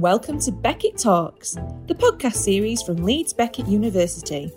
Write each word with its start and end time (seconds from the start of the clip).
welcome 0.00 0.40
to 0.40 0.50
Beckett 0.50 0.96
Talks, 0.96 1.58
the 1.86 1.94
podcast 1.94 2.36
series 2.36 2.80
from 2.80 3.04
Leeds 3.04 3.34
Beckett 3.34 3.66
University. 3.66 4.50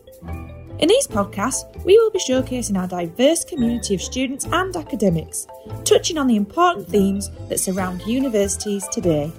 In 0.80 0.88
these 0.88 1.06
podcasts, 1.06 1.84
we 1.84 2.00
will 2.00 2.12
be 2.12 2.20
showcasing 2.20 2.80
our 2.80 2.88
diverse 2.88 3.44
community 3.44 3.94
of 3.94 4.02
students 4.02 4.46
and 4.46 4.74
academics, 4.74 5.46
touching 5.84 6.18
on 6.18 6.28
the 6.28 6.38
important 6.38 6.88
themes 6.88 7.30
that 7.50 7.60
surround 7.60 8.02
universities 8.04 8.88
today. 8.88 9.34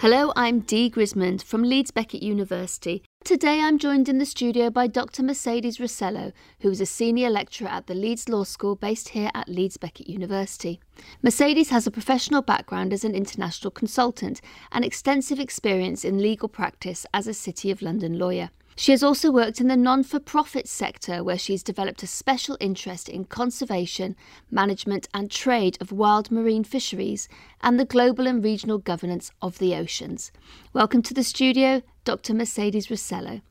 Hello, 0.00 0.32
I'm 0.34 0.58
Dee 0.60 0.90
Grismond 0.90 1.44
from 1.44 1.62
Leeds 1.62 1.92
Beckett 1.92 2.24
University. 2.24 3.04
Today 3.24 3.60
I'm 3.60 3.78
joined 3.78 4.08
in 4.08 4.18
the 4.18 4.26
studio 4.26 4.68
by 4.68 4.88
Dr. 4.88 5.22
Mercedes 5.22 5.78
Rosello, 5.78 6.32
who 6.58 6.70
is 6.70 6.80
a 6.80 6.86
senior 6.86 7.30
lecturer 7.30 7.68
at 7.68 7.86
the 7.86 7.94
Leeds 7.94 8.28
Law 8.28 8.42
School 8.42 8.74
based 8.74 9.10
here 9.10 9.30
at 9.32 9.48
Leeds 9.48 9.76
Beckett 9.76 10.08
University. 10.08 10.80
Mercedes 11.22 11.70
has 11.70 11.86
a 11.86 11.92
professional 11.92 12.42
background 12.42 12.92
as 12.92 13.04
an 13.04 13.14
international 13.14 13.70
consultant 13.70 14.40
and 14.72 14.84
extensive 14.84 15.38
experience 15.38 16.04
in 16.04 16.20
legal 16.20 16.48
practice 16.48 17.06
as 17.14 17.28
a 17.28 17.32
City 17.32 17.70
of 17.70 17.80
London 17.80 18.18
lawyer. 18.18 18.50
She 18.74 18.90
has 18.90 19.04
also 19.04 19.30
worked 19.30 19.60
in 19.60 19.68
the 19.68 19.76
non 19.76 20.02
for 20.02 20.18
profit 20.18 20.66
sector, 20.66 21.22
where 21.22 21.38
she's 21.38 21.62
developed 21.62 22.02
a 22.02 22.08
special 22.08 22.56
interest 22.58 23.08
in 23.08 23.26
conservation, 23.26 24.16
management, 24.50 25.08
and 25.14 25.30
trade 25.30 25.78
of 25.80 25.92
wild 25.92 26.32
marine 26.32 26.64
fisheries 26.64 27.28
and 27.60 27.78
the 27.78 27.84
global 27.84 28.26
and 28.26 28.42
regional 28.42 28.78
governance 28.78 29.30
of 29.40 29.58
the 29.58 29.76
oceans. 29.76 30.32
Welcome 30.72 31.02
to 31.02 31.14
the 31.14 31.22
studio, 31.22 31.82
Dr. 32.04 32.34
Mercedes 32.34 32.88
Rosello. 32.88 33.42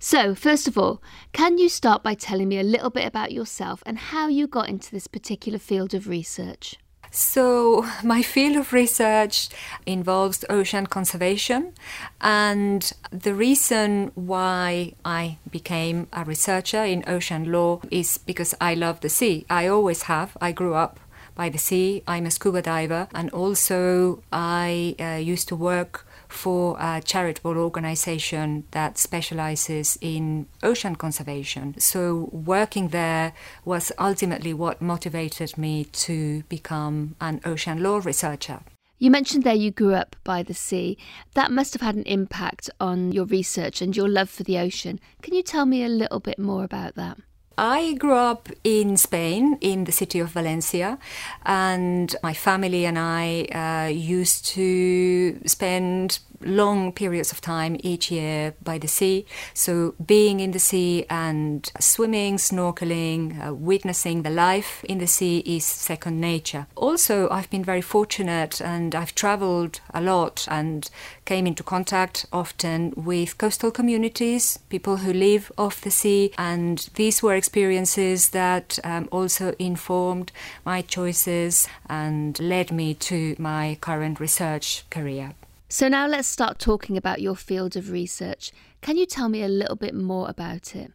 So, 0.00 0.34
first 0.34 0.68
of 0.68 0.78
all, 0.78 1.02
can 1.32 1.58
you 1.58 1.68
start 1.68 2.04
by 2.04 2.14
telling 2.14 2.48
me 2.48 2.58
a 2.58 2.62
little 2.62 2.90
bit 2.90 3.04
about 3.04 3.32
yourself 3.32 3.82
and 3.84 3.98
how 3.98 4.28
you 4.28 4.46
got 4.46 4.68
into 4.68 4.92
this 4.92 5.08
particular 5.08 5.58
field 5.58 5.92
of 5.92 6.06
research? 6.06 6.76
So, 7.10 7.86
my 8.04 8.22
field 8.22 8.56
of 8.56 8.72
research 8.72 9.48
involves 9.86 10.44
ocean 10.48 10.86
conservation, 10.86 11.72
and 12.20 12.92
the 13.10 13.34
reason 13.34 14.12
why 14.14 14.92
I 15.04 15.38
became 15.50 16.06
a 16.12 16.24
researcher 16.24 16.84
in 16.84 17.02
ocean 17.06 17.50
law 17.50 17.80
is 17.90 18.18
because 18.18 18.54
I 18.60 18.74
love 18.74 19.00
the 19.00 19.08
sea. 19.08 19.46
I 19.48 19.66
always 19.66 20.02
have. 20.02 20.36
I 20.40 20.52
grew 20.52 20.74
up 20.74 21.00
by 21.34 21.48
the 21.48 21.58
sea. 21.58 22.02
I'm 22.06 22.26
a 22.26 22.30
scuba 22.30 22.62
diver, 22.62 23.08
and 23.14 23.30
also 23.30 24.22
I 24.30 24.94
uh, 25.00 25.16
used 25.16 25.48
to 25.48 25.56
work 25.56 26.06
for 26.28 26.76
a 26.78 27.00
charitable 27.02 27.58
organization 27.58 28.64
that 28.70 28.98
specializes 28.98 29.98
in 30.00 30.46
ocean 30.62 30.94
conservation. 30.94 31.74
So, 31.78 32.28
working 32.32 32.88
there 32.88 33.32
was 33.64 33.92
ultimately 33.98 34.54
what 34.54 34.80
motivated 34.80 35.56
me 35.58 35.84
to 35.84 36.42
become 36.48 37.16
an 37.20 37.40
ocean 37.44 37.82
law 37.82 38.00
researcher. 38.04 38.60
You 39.00 39.12
mentioned 39.12 39.44
there 39.44 39.54
you 39.54 39.70
grew 39.70 39.94
up 39.94 40.16
by 40.24 40.42
the 40.42 40.54
sea. 40.54 40.98
That 41.34 41.52
must 41.52 41.72
have 41.72 41.82
had 41.82 41.94
an 41.94 42.02
impact 42.02 42.68
on 42.80 43.12
your 43.12 43.26
research 43.26 43.80
and 43.80 43.96
your 43.96 44.08
love 44.08 44.28
for 44.28 44.42
the 44.42 44.58
ocean. 44.58 44.98
Can 45.22 45.34
you 45.34 45.42
tell 45.42 45.66
me 45.66 45.84
a 45.84 45.88
little 45.88 46.18
bit 46.18 46.38
more 46.38 46.64
about 46.64 46.96
that? 46.96 47.18
I 47.58 47.94
grew 47.94 48.14
up 48.14 48.48
in 48.62 48.96
Spain, 48.96 49.58
in 49.60 49.82
the 49.82 49.90
city 49.90 50.20
of 50.20 50.30
Valencia, 50.30 50.96
and 51.44 52.14
my 52.22 52.32
family 52.32 52.86
and 52.86 52.96
I 52.96 53.46
uh, 53.52 53.88
used 53.88 54.46
to 54.54 55.40
spend 55.44 56.20
long 56.40 56.92
periods 56.92 57.32
of 57.32 57.40
time 57.40 57.76
each 57.80 58.10
year 58.10 58.54
by 58.62 58.78
the 58.78 58.88
sea. 58.88 59.26
So, 59.54 59.94
being 60.04 60.40
in 60.40 60.52
the 60.52 60.58
sea 60.58 61.04
and 61.10 61.70
swimming, 61.80 62.36
snorkeling, 62.36 63.44
uh, 63.44 63.54
witnessing 63.54 64.22
the 64.22 64.30
life 64.30 64.84
in 64.84 64.98
the 64.98 65.06
sea 65.06 65.38
is 65.38 65.64
second 65.64 66.20
nature. 66.20 66.66
Also, 66.76 67.28
I've 67.30 67.50
been 67.50 67.64
very 67.64 67.82
fortunate 67.82 68.60
and 68.60 68.94
I've 68.94 69.14
traveled 69.14 69.80
a 69.92 70.00
lot 70.00 70.46
and 70.50 70.88
came 71.24 71.46
into 71.46 71.62
contact 71.62 72.26
often 72.32 72.92
with 72.96 73.38
coastal 73.38 73.70
communities, 73.70 74.58
people 74.68 74.98
who 74.98 75.12
live 75.12 75.50
off 75.58 75.80
the 75.80 75.90
sea, 75.90 76.32
and 76.38 76.88
these 76.94 77.22
were 77.22 77.34
experiences 77.48 78.28
that 78.30 78.78
um, 78.84 79.08
also 79.10 79.54
informed 79.58 80.30
my 80.66 80.82
choices 80.82 81.66
and 81.88 82.38
led 82.40 82.70
me 82.70 82.92
to 82.92 83.34
my 83.38 83.78
current 83.80 84.20
research 84.20 84.84
career. 84.90 85.32
So 85.70 85.88
now 85.88 86.06
let's 86.06 86.28
start 86.28 86.58
talking 86.58 86.98
about 86.98 87.22
your 87.22 87.36
field 87.36 87.74
of 87.74 87.90
research. 87.90 88.52
Can 88.82 88.98
you 88.98 89.06
tell 89.06 89.30
me 89.30 89.42
a 89.42 89.48
little 89.48 89.76
bit 89.76 89.94
more 89.94 90.28
about 90.28 90.76
it? 90.76 90.92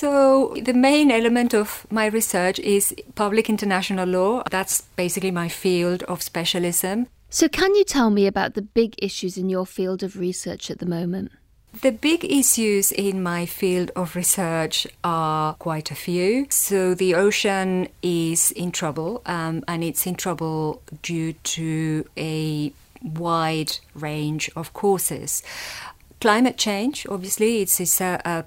So, 0.00 0.56
the 0.60 0.72
main 0.74 1.10
element 1.10 1.54
of 1.54 1.86
my 1.90 2.06
research 2.06 2.58
is 2.58 2.94
public 3.14 3.48
international 3.48 4.08
law. 4.08 4.42
That's 4.50 4.82
basically 4.96 5.30
my 5.30 5.48
field 5.48 6.02
of 6.04 6.22
specialism. 6.22 7.06
So, 7.30 7.48
can 7.48 7.74
you 7.74 7.84
tell 7.84 8.10
me 8.10 8.26
about 8.26 8.54
the 8.54 8.62
big 8.62 8.94
issues 8.98 9.36
in 9.36 9.48
your 9.48 9.66
field 9.66 10.02
of 10.02 10.18
research 10.18 10.70
at 10.70 10.78
the 10.78 10.86
moment? 10.86 11.30
The 11.82 11.90
big 11.90 12.24
issues 12.24 12.92
in 12.92 13.22
my 13.22 13.46
field 13.46 13.90
of 13.96 14.14
research 14.14 14.86
are 15.02 15.54
quite 15.54 15.90
a 15.90 15.96
few. 15.96 16.46
So, 16.48 16.94
the 16.94 17.16
ocean 17.16 17.88
is 18.00 18.52
in 18.52 18.70
trouble, 18.70 19.22
um, 19.26 19.64
and 19.66 19.82
it's 19.82 20.06
in 20.06 20.14
trouble 20.14 20.82
due 21.02 21.32
to 21.32 22.08
a 22.16 22.72
wide 23.02 23.78
range 23.94 24.50
of 24.54 24.72
causes. 24.72 25.42
Climate 26.20 26.56
change, 26.56 27.06
obviously, 27.10 27.62
it's, 27.62 27.80
it's 27.80 28.00
a, 28.00 28.20
a 28.24 28.44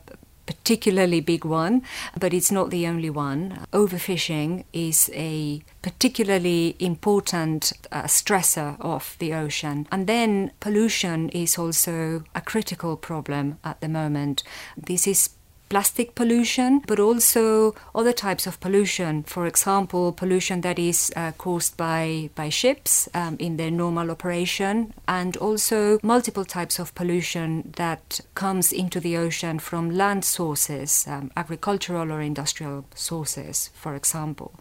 particularly 0.48 1.22
big 1.22 1.46
one, 1.46 1.84
but 2.20 2.34
it's 2.34 2.52
not 2.52 2.72
the 2.72 2.88
only 2.88 3.12
one. 3.12 3.60
Overfishing 3.72 4.64
is 4.74 5.12
a 5.14 5.62
particularly 5.84 6.76
important 6.80 7.74
uh, 7.92 8.04
stressor 8.04 8.80
of 8.80 9.16
the 9.20 9.34
ocean. 9.34 9.88
And 9.92 10.08
then 10.08 10.52
pollution 10.60 11.30
is 11.30 11.58
also 11.58 12.24
a 12.34 12.42
critical 12.42 12.98
problem 12.98 13.60
at 13.64 13.80
the 13.82 13.90
moment. 13.90 14.44
This 14.76 15.06
is 15.06 15.37
plastic 15.70 16.16
pollution, 16.16 16.82
but 16.88 17.00
also 17.00 17.76
other 17.94 18.14
types 18.14 18.48
of 18.48 18.60
pollution. 18.60 19.24
For 19.24 19.46
example, 19.46 20.12
pollution 20.12 20.62
that 20.62 20.80
is 20.80 21.12
uh, 21.16 21.32
caused 21.38 21.78
by, 21.78 22.30
by 22.36 22.50
ships 22.50 23.10
um, 23.14 23.36
in 23.40 23.58
their 23.58 23.72
normal 23.72 24.12
operation, 24.12 24.94
and 25.08 25.36
also 25.38 26.00
multiple 26.04 26.46
types 26.46 26.80
of 26.80 26.94
pollution 26.96 27.74
that 27.78 28.22
comes 28.36 28.72
into 28.72 29.00
the 29.00 29.18
ocean 29.18 29.60
from 29.60 29.92
land 29.92 30.24
sources, 30.24 31.06
um, 31.08 31.32
agricultural 31.36 32.12
or 32.12 32.22
industrial 32.22 32.86
sources, 32.96 33.70
for 33.74 33.96
example. 33.96 34.54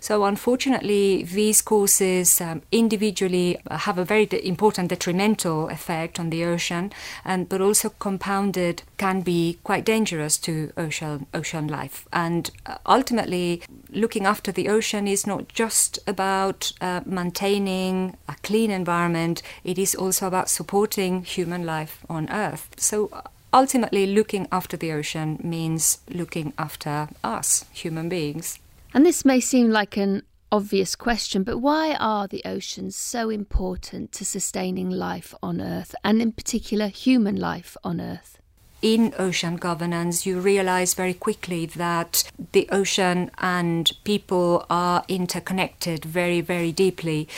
So, 0.00 0.24
unfortunately, 0.24 1.24
these 1.24 1.62
causes 1.62 2.40
um, 2.40 2.62
individually 2.72 3.58
have 3.70 3.98
a 3.98 4.04
very 4.04 4.28
important 4.44 4.88
detrimental 4.88 5.68
effect 5.68 6.18
on 6.18 6.30
the 6.30 6.44
ocean, 6.44 6.92
and 7.24 7.48
but 7.48 7.60
also 7.60 7.90
compounded 7.98 8.82
can 8.96 9.20
be 9.20 9.58
quite 9.62 9.84
dangerous 9.84 10.38
to 10.46 10.72
ocean 10.76 11.26
ocean 11.34 11.66
life. 11.68 12.06
And 12.12 12.50
uh, 12.64 12.78
ultimately, 12.86 13.62
looking 13.90 14.26
after 14.26 14.52
the 14.52 14.68
ocean 14.68 15.06
is 15.08 15.26
not 15.26 15.48
just 15.48 15.98
about 16.06 16.72
uh, 16.80 17.00
maintaining 17.04 18.16
a 18.28 18.34
clean 18.42 18.70
environment; 18.70 19.42
it 19.64 19.78
is 19.78 19.94
also 19.94 20.26
about 20.26 20.48
supporting 20.48 21.24
human 21.24 21.64
life 21.64 22.04
on 22.08 22.28
Earth. 22.30 22.68
So. 22.76 23.10
Ultimately, 23.52 24.06
looking 24.06 24.48
after 24.52 24.76
the 24.76 24.92
ocean 24.92 25.38
means 25.42 26.00
looking 26.10 26.52
after 26.58 27.08
us, 27.24 27.64
human 27.72 28.08
beings. 28.08 28.58
And 28.92 29.06
this 29.06 29.24
may 29.24 29.40
seem 29.40 29.70
like 29.70 29.96
an 29.96 30.22
obvious 30.52 30.94
question, 30.96 31.42
but 31.42 31.58
why 31.58 31.94
are 31.98 32.28
the 32.28 32.42
oceans 32.44 32.96
so 32.96 33.30
important 33.30 34.12
to 34.12 34.24
sustaining 34.24 34.90
life 34.90 35.34
on 35.42 35.60
Earth, 35.60 35.94
and 36.04 36.20
in 36.20 36.32
particular 36.32 36.88
human 36.88 37.36
life 37.36 37.76
on 37.82 38.00
Earth? 38.00 38.35
In 38.82 39.14
ocean 39.18 39.56
governance, 39.56 40.26
you 40.26 40.38
realize 40.40 40.94
very 40.94 41.14
quickly 41.14 41.66
that 41.66 42.30
the 42.52 42.68
ocean 42.70 43.30
and 43.38 43.90
people 44.04 44.66
are 44.70 45.04
interconnected 45.08 46.04
very, 46.04 46.40
very 46.40 46.72
deeply, 46.72 47.28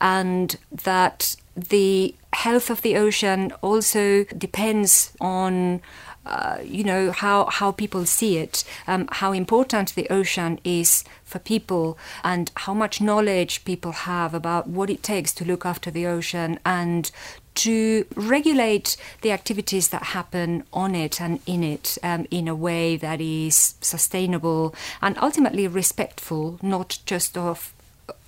and 0.00 0.56
that 0.70 1.36
the 1.56 2.14
health 2.32 2.70
of 2.70 2.82
the 2.82 2.96
ocean 2.96 3.52
also 3.62 4.24
depends 4.24 5.12
on. 5.20 5.80
Uh, 6.26 6.58
you 6.62 6.84
know 6.84 7.10
how 7.10 7.46
how 7.46 7.72
people 7.72 8.04
see 8.04 8.36
it, 8.36 8.62
um, 8.86 9.08
how 9.12 9.32
important 9.32 9.94
the 9.94 10.06
ocean 10.10 10.60
is 10.62 11.02
for 11.24 11.38
people, 11.38 11.96
and 12.22 12.50
how 12.54 12.74
much 12.74 13.00
knowledge 13.00 13.64
people 13.64 13.92
have 13.92 14.34
about 14.34 14.66
what 14.66 14.90
it 14.90 15.02
takes 15.02 15.32
to 15.32 15.44
look 15.44 15.64
after 15.64 15.90
the 15.90 16.06
ocean 16.06 16.58
and 16.66 17.10
to 17.58 18.06
regulate 18.14 18.96
the 19.22 19.32
activities 19.32 19.88
that 19.88 20.02
happen 20.14 20.62
on 20.72 20.94
it 20.94 21.20
and 21.20 21.40
in 21.44 21.64
it 21.64 21.98
um, 22.04 22.24
in 22.30 22.46
a 22.46 22.54
way 22.54 22.96
that 22.96 23.20
is 23.20 23.74
sustainable 23.80 24.72
and 25.02 25.18
ultimately 25.18 25.66
respectful, 25.66 26.58
not 26.62 27.00
just 27.04 27.36
of 27.36 27.72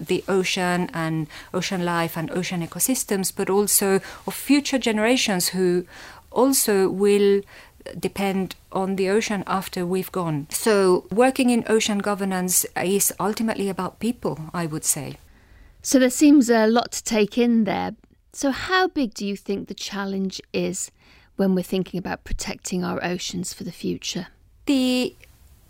the 0.01 0.25
ocean 0.27 0.91
and 0.93 1.29
ocean 1.55 1.85
life 1.85 2.17
and 2.17 2.31
ocean 2.33 2.67
ecosystems, 2.67 3.33
but 3.35 3.49
also 3.49 4.01
of 4.27 4.35
future 4.35 4.79
generations 4.79 5.49
who 5.51 5.87
also 6.33 6.89
will 6.89 7.43
depend 7.99 8.55
on 8.73 8.97
the 8.97 9.09
ocean 9.09 9.45
after 9.47 9.87
we've 9.87 10.13
gone. 10.13 10.47
So, 10.51 11.07
working 11.11 11.51
in 11.51 11.65
ocean 11.67 11.99
governance 11.99 12.65
is 12.77 13.13
ultimately 13.19 13.69
about 13.69 14.01
people, 14.01 14.39
I 14.55 14.67
would 14.67 14.85
say. 14.85 15.17
So 15.83 15.99
there 15.99 16.11
seems 16.11 16.51
a 16.51 16.67
lot 16.67 16.93
to 16.93 17.05
take 17.05 17.39
in 17.39 17.65
there. 17.65 17.95
So, 18.33 18.51
how 18.51 18.89
big 18.89 19.15
do 19.15 19.27
you 19.27 19.37
think 19.37 19.69
the 19.69 19.75
challenge 19.75 20.41
is 20.53 20.91
when 21.37 21.55
we're 21.55 21.63
thinking 21.63 21.99
about 21.99 22.25
protecting 22.25 22.85
our 22.85 23.03
oceans 23.03 23.53
for 23.55 23.65
the 23.65 23.73
future? 23.73 24.29
The 24.67 25.17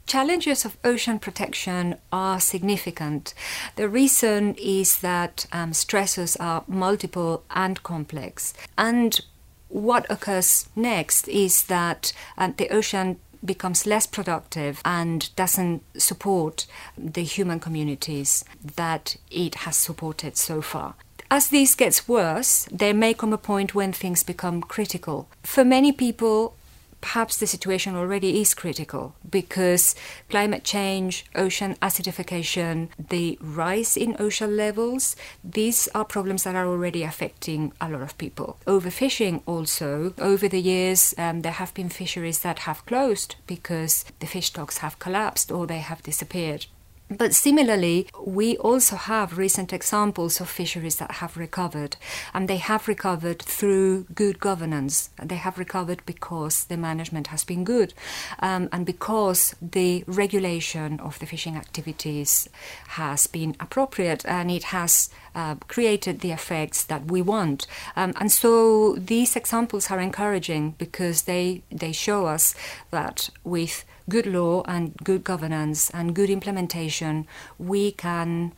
challenges 0.07 0.65
of 0.65 0.77
ocean 0.83 1.21
protection 1.21 1.95
are 2.13 2.41
significant. 2.41 3.33
The 3.77 3.89
reason 3.89 4.57
is 4.57 4.99
that 4.99 5.47
um, 5.53 5.73
stresses 5.73 6.37
are 6.37 6.65
multiple 6.67 7.45
and 7.51 7.81
complex. 7.85 8.53
And 8.77 9.21
what 9.71 10.05
occurs 10.11 10.69
next 10.77 11.29
is 11.29 11.65
that 11.65 12.13
um, 12.37 12.55
the 12.59 12.69
ocean 12.69 13.19
becomes 13.43 13.87
less 13.87 14.07
productive 14.07 14.83
and 14.85 15.35
doesn't 15.35 15.83
support 15.97 16.67
the 16.99 17.23
human 17.23 17.59
communities 17.59 18.45
that 18.77 19.17
it 19.31 19.55
has 19.55 19.77
supported 19.77 20.37
so 20.37 20.61
far. 20.61 20.95
As 21.31 21.49
this 21.49 21.75
gets 21.75 22.09
worse, 22.09 22.67
there 22.73 22.93
may 22.93 23.15
come 23.15 23.33
a 23.33 23.39
point 23.39 23.75
when 23.75 23.93
things 23.93 24.25
become 24.25 24.61
critical. 24.61 25.29
For 25.45 25.65
many 25.65 25.93
people, 25.93 26.57
perhaps 27.01 27.37
the 27.37 27.47
situation 27.47 27.97
already 27.97 28.41
is 28.41 28.55
critical 28.55 29.15
because 29.29 29.95
climate 30.29 30.65
change, 30.65 31.27
ocean 31.35 31.75
acidification, 31.83 32.89
the 33.09 33.39
rise 33.41 33.97
in 33.97 34.17
ocean 34.19 34.57
levels, 34.57 35.17
these 35.43 35.89
are 35.95 36.05
problems 36.05 36.45
that 36.45 36.57
are 36.57 36.67
already 36.67 37.03
affecting 37.03 37.73
a 37.81 37.89
lot 37.89 38.03
of 38.03 38.19
people. 38.19 38.57
Overfishing 38.67 39.43
also, 39.47 40.15
over 40.19 40.49
the 40.49 40.61
years, 40.61 41.15
um, 41.19 41.43
there 41.43 41.53
have 41.53 41.75
been 41.75 41.89
fisheries 41.89 42.41
that 42.41 42.61
have 42.61 42.85
closed 42.87 43.37
because 43.47 44.05
the 44.21 44.27
fish 44.27 44.47
stocks 44.47 44.79
have 44.79 44.99
collapsed 44.99 45.51
or 45.51 45.67
they 45.67 45.79
have 45.79 46.03
disappeared. 46.03 46.67
But 47.11 47.35
similarly, 47.35 48.07
we 48.25 48.57
also 48.59 48.95
have 48.95 49.37
recent 49.37 49.73
examples 49.73 50.41
of 50.41 50.49
fisheries 50.49 50.97
that 50.97 51.11
have 51.13 51.37
recovered, 51.37 51.97
and 52.33 52.47
they 52.47 52.59
have 52.59 52.87
recovered 52.87 53.43
through 53.43 54.05
good 54.15 54.39
governance. 54.39 55.11
They 55.21 55.35
have 55.35 55.59
recovered 55.59 56.03
because 56.07 56.65
the 56.65 56.77
management 56.77 57.27
has 57.27 57.43
been 57.43 57.65
good, 57.65 57.95
um, 58.39 58.69
and 58.71 58.87
because 58.87 59.57
the 59.61 60.05
regulation 60.07 61.01
of 61.01 61.19
the 61.19 61.27
fishing 61.27 61.57
activities 61.57 62.49
has 62.91 63.27
been 63.27 63.57
appropriate, 63.59 64.25
and 64.25 64.49
it 64.49 64.65
has 64.65 65.11
uh, 65.35 65.57
created 65.67 66.21
the 66.21 66.31
effects 66.31 66.85
that 66.85 67.07
we 67.11 67.23
want. 67.23 67.67
Um, 67.97 68.13
and 68.21 68.31
so 68.31 68.95
these 68.95 69.35
examples 69.35 69.91
are 69.91 69.99
encouraging 69.99 70.77
because 70.79 71.23
they 71.23 71.63
they 71.73 71.93
show 71.93 72.27
us 72.27 72.55
that 72.91 73.31
with 73.43 73.85
good 74.11 74.27
law 74.27 74.63
and 74.67 74.95
good 75.03 75.25
governance 75.25 75.89
and 75.91 76.15
good 76.15 76.29
implementation, 76.29 77.27
we 77.59 77.93
can 77.93 78.53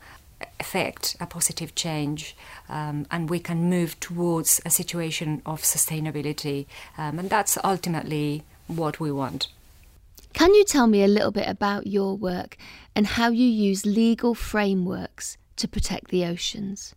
effect 0.59 1.15
a 1.19 1.25
positive 1.25 1.73
change 1.75 2.35
um, 2.67 3.05
and 3.09 3.29
we 3.29 3.39
can 3.39 3.69
move 3.69 3.97
towards 3.99 4.61
a 4.65 4.69
situation 4.69 5.41
of 5.45 5.61
sustainability. 5.61 6.65
Um, 6.97 7.19
and 7.19 7.29
that's 7.29 7.57
ultimately 7.63 8.43
what 8.67 8.99
we 8.99 9.11
want. 9.11 9.47
Can 10.33 10.53
you 10.55 10.65
tell 10.65 10.87
me 10.87 11.03
a 11.03 11.07
little 11.07 11.31
bit 11.31 11.47
about 11.47 11.87
your 11.87 12.17
work 12.17 12.57
and 12.95 13.05
how 13.05 13.29
you 13.29 13.47
use 13.47 13.85
legal 13.85 14.33
frameworks 14.33 15.37
to 15.57 15.67
protect 15.67 16.09
the 16.09 16.25
oceans? 16.25 16.95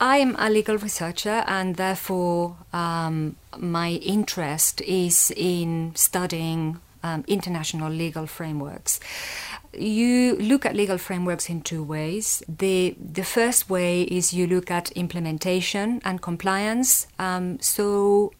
I 0.00 0.18
am 0.18 0.36
a 0.38 0.48
legal 0.48 0.78
researcher, 0.78 1.42
and 1.48 1.74
therefore, 1.74 2.56
um, 2.72 3.34
my 3.58 3.90
interest 3.90 4.80
is 4.82 5.32
in 5.36 5.92
studying 5.96 6.78
um, 7.02 7.24
international 7.26 7.90
legal 7.90 8.26
frameworks. 8.26 9.00
You 9.72 10.36
look 10.36 10.66
at 10.66 10.74
legal 10.74 10.98
frameworks 10.98 11.48
in 11.48 11.62
two 11.62 11.82
ways. 11.82 12.42
The 12.48 12.96
the 12.98 13.24
first 13.24 13.68
way 13.68 14.02
is 14.02 14.32
you 14.32 14.46
look 14.46 14.70
at 14.70 14.90
implementation 14.92 16.00
and 16.04 16.20
compliance. 16.20 17.06
Um, 17.18 17.60
so 17.60 18.32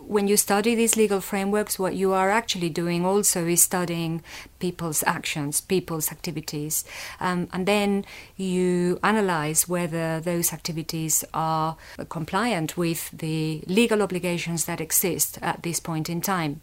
when 0.00 0.28
you 0.28 0.36
study 0.36 0.74
these 0.74 0.96
legal 0.96 1.20
frameworks, 1.20 1.78
what 1.78 1.94
you 1.94 2.12
are 2.12 2.30
actually 2.30 2.70
doing 2.70 3.04
also 3.04 3.46
is 3.46 3.62
studying 3.62 4.22
people's 4.58 5.02
actions, 5.06 5.60
people's 5.60 6.10
activities, 6.10 6.84
um, 7.20 7.48
and 7.52 7.66
then 7.66 8.04
you 8.36 8.98
analyze 9.02 9.68
whether 9.68 10.20
those 10.20 10.52
activities 10.52 11.24
are 11.32 11.76
compliant 12.08 12.76
with 12.76 13.10
the 13.10 13.62
legal 13.66 14.02
obligations 14.02 14.64
that 14.64 14.80
exist 14.80 15.38
at 15.42 15.62
this 15.62 15.80
point 15.80 16.08
in 16.08 16.20
time. 16.20 16.60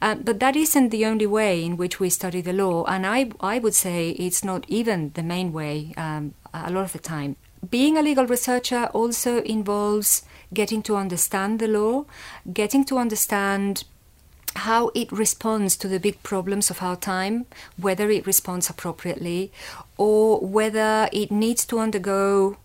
Uh, 0.00 0.14
but 0.14 0.40
that 0.40 0.56
isn't 0.56 0.90
the 0.90 1.04
only 1.04 1.26
way 1.26 1.64
in 1.64 1.76
which 1.76 2.00
we 2.00 2.10
study 2.10 2.40
the 2.40 2.52
law, 2.52 2.84
and 2.84 3.06
I, 3.06 3.30
I 3.40 3.58
would 3.58 3.74
say 3.74 4.10
it's 4.10 4.44
not 4.44 4.64
even 4.68 5.12
the 5.14 5.22
main 5.22 5.52
way 5.52 5.92
um, 5.96 6.34
a 6.52 6.70
lot 6.70 6.84
of 6.84 6.92
the 6.92 6.98
time. 6.98 7.36
Being 7.68 7.98
a 7.98 8.02
legal 8.02 8.24
researcher 8.26 8.84
also 8.94 9.42
involves 9.42 10.22
getting 10.52 10.82
to 10.82 10.96
understand 10.96 11.58
the 11.58 11.68
law, 11.68 12.04
getting 12.52 12.84
to 12.86 12.98
understand 12.98 13.84
how 14.56 14.90
it 14.94 15.10
responds 15.12 15.76
to 15.76 15.88
the 15.88 16.00
big 16.00 16.22
problems 16.22 16.70
of 16.70 16.82
our 16.82 16.96
time, 16.96 17.46
whether 17.76 18.10
it 18.10 18.26
responds 18.26 18.68
appropriately, 18.68 19.52
or 19.96 20.40
whether 20.40 21.08
it 21.12 21.30
needs 21.30 21.64
to 21.66 21.78
undergo 21.78 22.56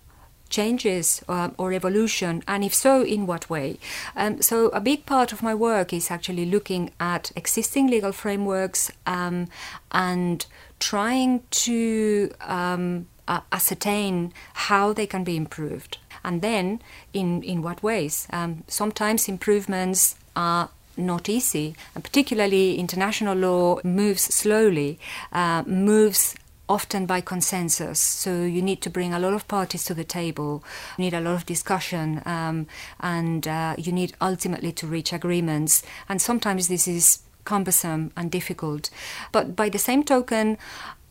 changes 0.50 1.24
uh, 1.28 1.50
or 1.58 1.74
evolution, 1.74 2.44
and 2.48 2.64
if 2.64 2.74
so, 2.74 3.04
in 3.04 3.26
what 3.26 3.50
way. 3.50 3.78
Um, 4.16 4.42
so, 4.42 4.68
a 4.68 4.80
big 4.80 5.06
part 5.06 5.34
of 5.34 5.42
my 5.42 5.56
work 5.56 5.92
is 5.92 6.12
actually 6.12 6.46
looking 6.46 6.92
at 7.00 7.32
existing 7.36 7.88
legal 7.88 8.12
frameworks 8.12 8.92
um, 9.08 9.48
and 9.92 10.46
trying 10.90 11.42
to 11.50 12.30
um, 12.42 13.08
uh, 13.28 13.40
ascertain 13.54 14.34
how 14.68 14.92
they 14.92 15.08
can 15.08 15.24
be 15.24 15.38
improved 15.38 15.98
and 16.26 16.42
then 16.42 16.82
in, 17.14 17.42
in 17.44 17.62
what 17.62 17.82
ways. 17.82 18.28
Um, 18.32 18.64
sometimes 18.68 19.30
improvements 19.30 20.16
are 20.36 20.70
not 20.98 21.30
easy, 21.30 21.76
and 21.96 22.04
particularly 22.04 22.78
international 22.78 23.36
law 23.36 23.80
moves 23.84 24.24
slowly, 24.24 25.00
uh, 25.32 25.64
moves 25.66 26.36
often 26.70 27.06
by 27.06 27.22
consensus. 27.22 28.00
So 28.00 28.44
you 28.44 28.62
need 28.62 28.82
to 28.82 28.90
bring 28.90 29.14
a 29.14 29.20
lot 29.20 29.34
of 29.34 29.48
parties 29.48 29.84
to 29.86 29.94
the 29.94 30.04
table, 30.04 30.64
you 30.98 31.06
need 31.06 31.14
a 31.14 31.22
lot 31.22 31.36
of 31.36 31.46
discussion, 31.46 32.22
um, 32.26 32.68
and 33.00 33.48
uh, 33.48 33.76
you 33.78 33.92
need 33.92 34.14
ultimately 34.22 34.72
to 34.74 34.88
reach 34.88 35.14
agreements. 35.14 35.82
And 36.08 36.22
sometimes 36.22 36.68
this 36.68 36.88
is 36.88 37.23
cumbersome 37.46 38.12
and 38.16 38.32
difficult. 38.32 38.90
But 39.32 39.56
by 39.56 39.70
the 39.70 39.80
same 39.80 40.04
token, 40.04 40.58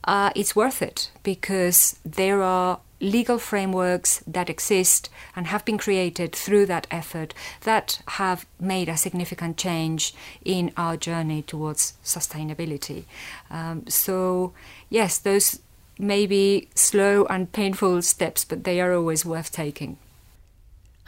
uh, 0.05 0.31
it's 0.35 0.57
worth 0.57 0.83
it 0.83 1.11
because 1.23 1.99
there 2.05 2.43
are 2.43 2.81
legal 3.01 3.39
frameworks 3.39 4.23
that 4.27 4.49
exist 4.49 5.11
and 5.35 5.49
have 5.49 5.65
been 5.65 5.77
created 5.77 6.33
through 6.33 6.65
that 6.67 6.87
effort 6.91 7.35
that 7.63 8.01
have 8.07 8.47
made 8.61 8.89
a 8.89 8.97
significant 8.97 9.57
change 9.57 10.15
in 10.45 10.73
our 10.77 10.97
journey 10.97 11.43
towards 11.43 11.95
sustainability. 12.05 13.05
Um, 13.51 13.85
so, 13.89 14.53
yes, 14.89 15.19
those 15.19 15.59
may 15.99 16.27
be 16.27 16.69
slow 16.75 17.27
and 17.27 17.53
painful 17.53 18.03
steps, 18.03 18.45
but 18.45 18.65
they 18.65 18.81
are 18.81 18.95
always 18.95 19.25
worth 19.25 19.51
taking. 19.51 19.99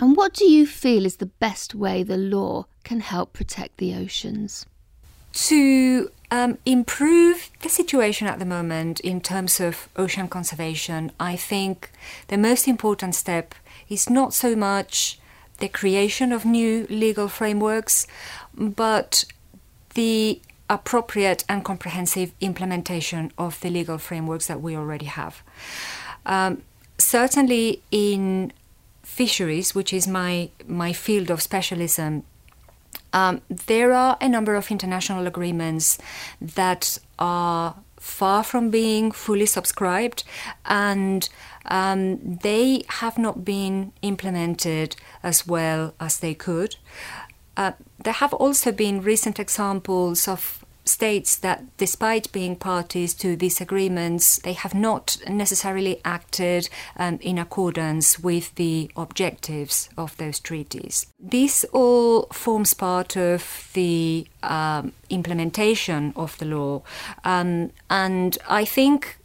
And 0.01 0.17
what 0.17 0.35
do 0.35 0.45
you 0.45 0.67
feel 0.67 1.07
is 1.07 1.17
the 1.17 1.27
best 1.27 1.75
way 1.75 2.03
the 2.03 2.17
law 2.17 2.67
can 2.83 3.01
help 3.01 3.33
protect 3.33 3.77
the 3.79 3.95
oceans? 3.95 4.67
To 5.35 6.11
um, 6.31 6.59
improve 6.65 7.51
the 7.63 7.69
situation 7.69 8.29
at 8.29 8.39
the 8.39 8.45
moment 8.45 9.01
in 9.01 9.21
terms 9.21 9.61
of 9.61 9.89
ocean 9.97 10.29
conservation, 10.29 11.11
I 11.19 11.35
think 11.37 11.91
the 12.29 12.39
most 12.39 12.69
important 12.69 13.15
step 13.15 13.55
is 13.89 14.09
not 14.09 14.33
so 14.33 14.55
much 14.55 15.19
the 15.59 15.69
creation 15.69 16.33
of 16.33 16.45
new 16.45 16.87
legal 16.89 17.29
frameworks, 17.29 18.07
but 18.55 19.25
the 19.95 20.41
appropriate 20.71 21.45
and 21.49 21.65
comprehensive 21.65 22.33
implementation 22.41 23.33
of 23.37 23.61
the 23.61 23.71
legal 23.71 23.99
frameworks 23.99 24.47
that 24.47 24.61
we 24.61 24.77
already 24.77 25.07
have. 25.07 25.43
Um, 26.27 26.63
certainly 26.99 27.83
in 27.91 28.53
fisheries, 29.03 29.75
which 29.75 29.93
is 29.93 30.07
my, 30.09 30.51
my 30.67 30.93
field 30.93 31.31
of 31.31 31.43
specialism, 31.43 32.25
um, 33.13 33.41
there 33.49 33.93
are 33.93 34.17
a 34.21 34.29
number 34.29 34.55
of 34.55 34.71
international 34.71 35.27
agreements 35.27 35.99
that 36.41 36.99
are 37.19 37.77
far 37.99 38.45
from 38.45 38.71
being 38.71 39.11
fully 39.11 39.47
subscribed 39.47 40.25
and 40.67 41.29
um, 41.67 42.37
they 42.39 42.85
have 42.89 43.17
not 43.17 43.45
been 43.45 43.93
implemented 44.03 44.95
as 45.23 45.47
well 45.47 45.95
as 45.99 46.19
they 46.19 46.35
could. 46.35 46.77
Uh, 47.57 47.73
there 48.03 48.13
have 48.13 48.35
also 48.35 48.73
been 48.73 49.01
recent 49.01 49.39
examples 49.39 50.29
of 50.29 50.64
states 50.85 51.37
that, 51.37 51.65
despite 51.77 52.33
being 52.33 52.57
parties 52.57 53.15
to 53.15 53.37
these 53.37 53.61
agreements, 53.61 54.39
they 54.39 54.53
have 54.53 54.75
not 54.75 55.17
necessarily 55.29 56.01
acted 56.05 56.69
um, 56.97 57.19
in 57.21 57.39
accordance 57.39 58.19
with 58.19 58.55
the 58.57 58.91
objectives 58.97 59.89
of 59.97 60.17
those 60.17 60.39
treaties. 60.41 61.07
This 61.19 61.65
all 61.73 62.27
forms 62.33 62.75
part 62.75 63.17
of 63.17 63.71
the 63.73 64.27
um, 64.43 64.93
implementation 65.11 66.13
of 66.17 66.37
the 66.39 66.47
law, 66.47 66.83
um, 67.25 67.71
and 67.89 68.37
I 68.49 68.65
think 68.65 69.19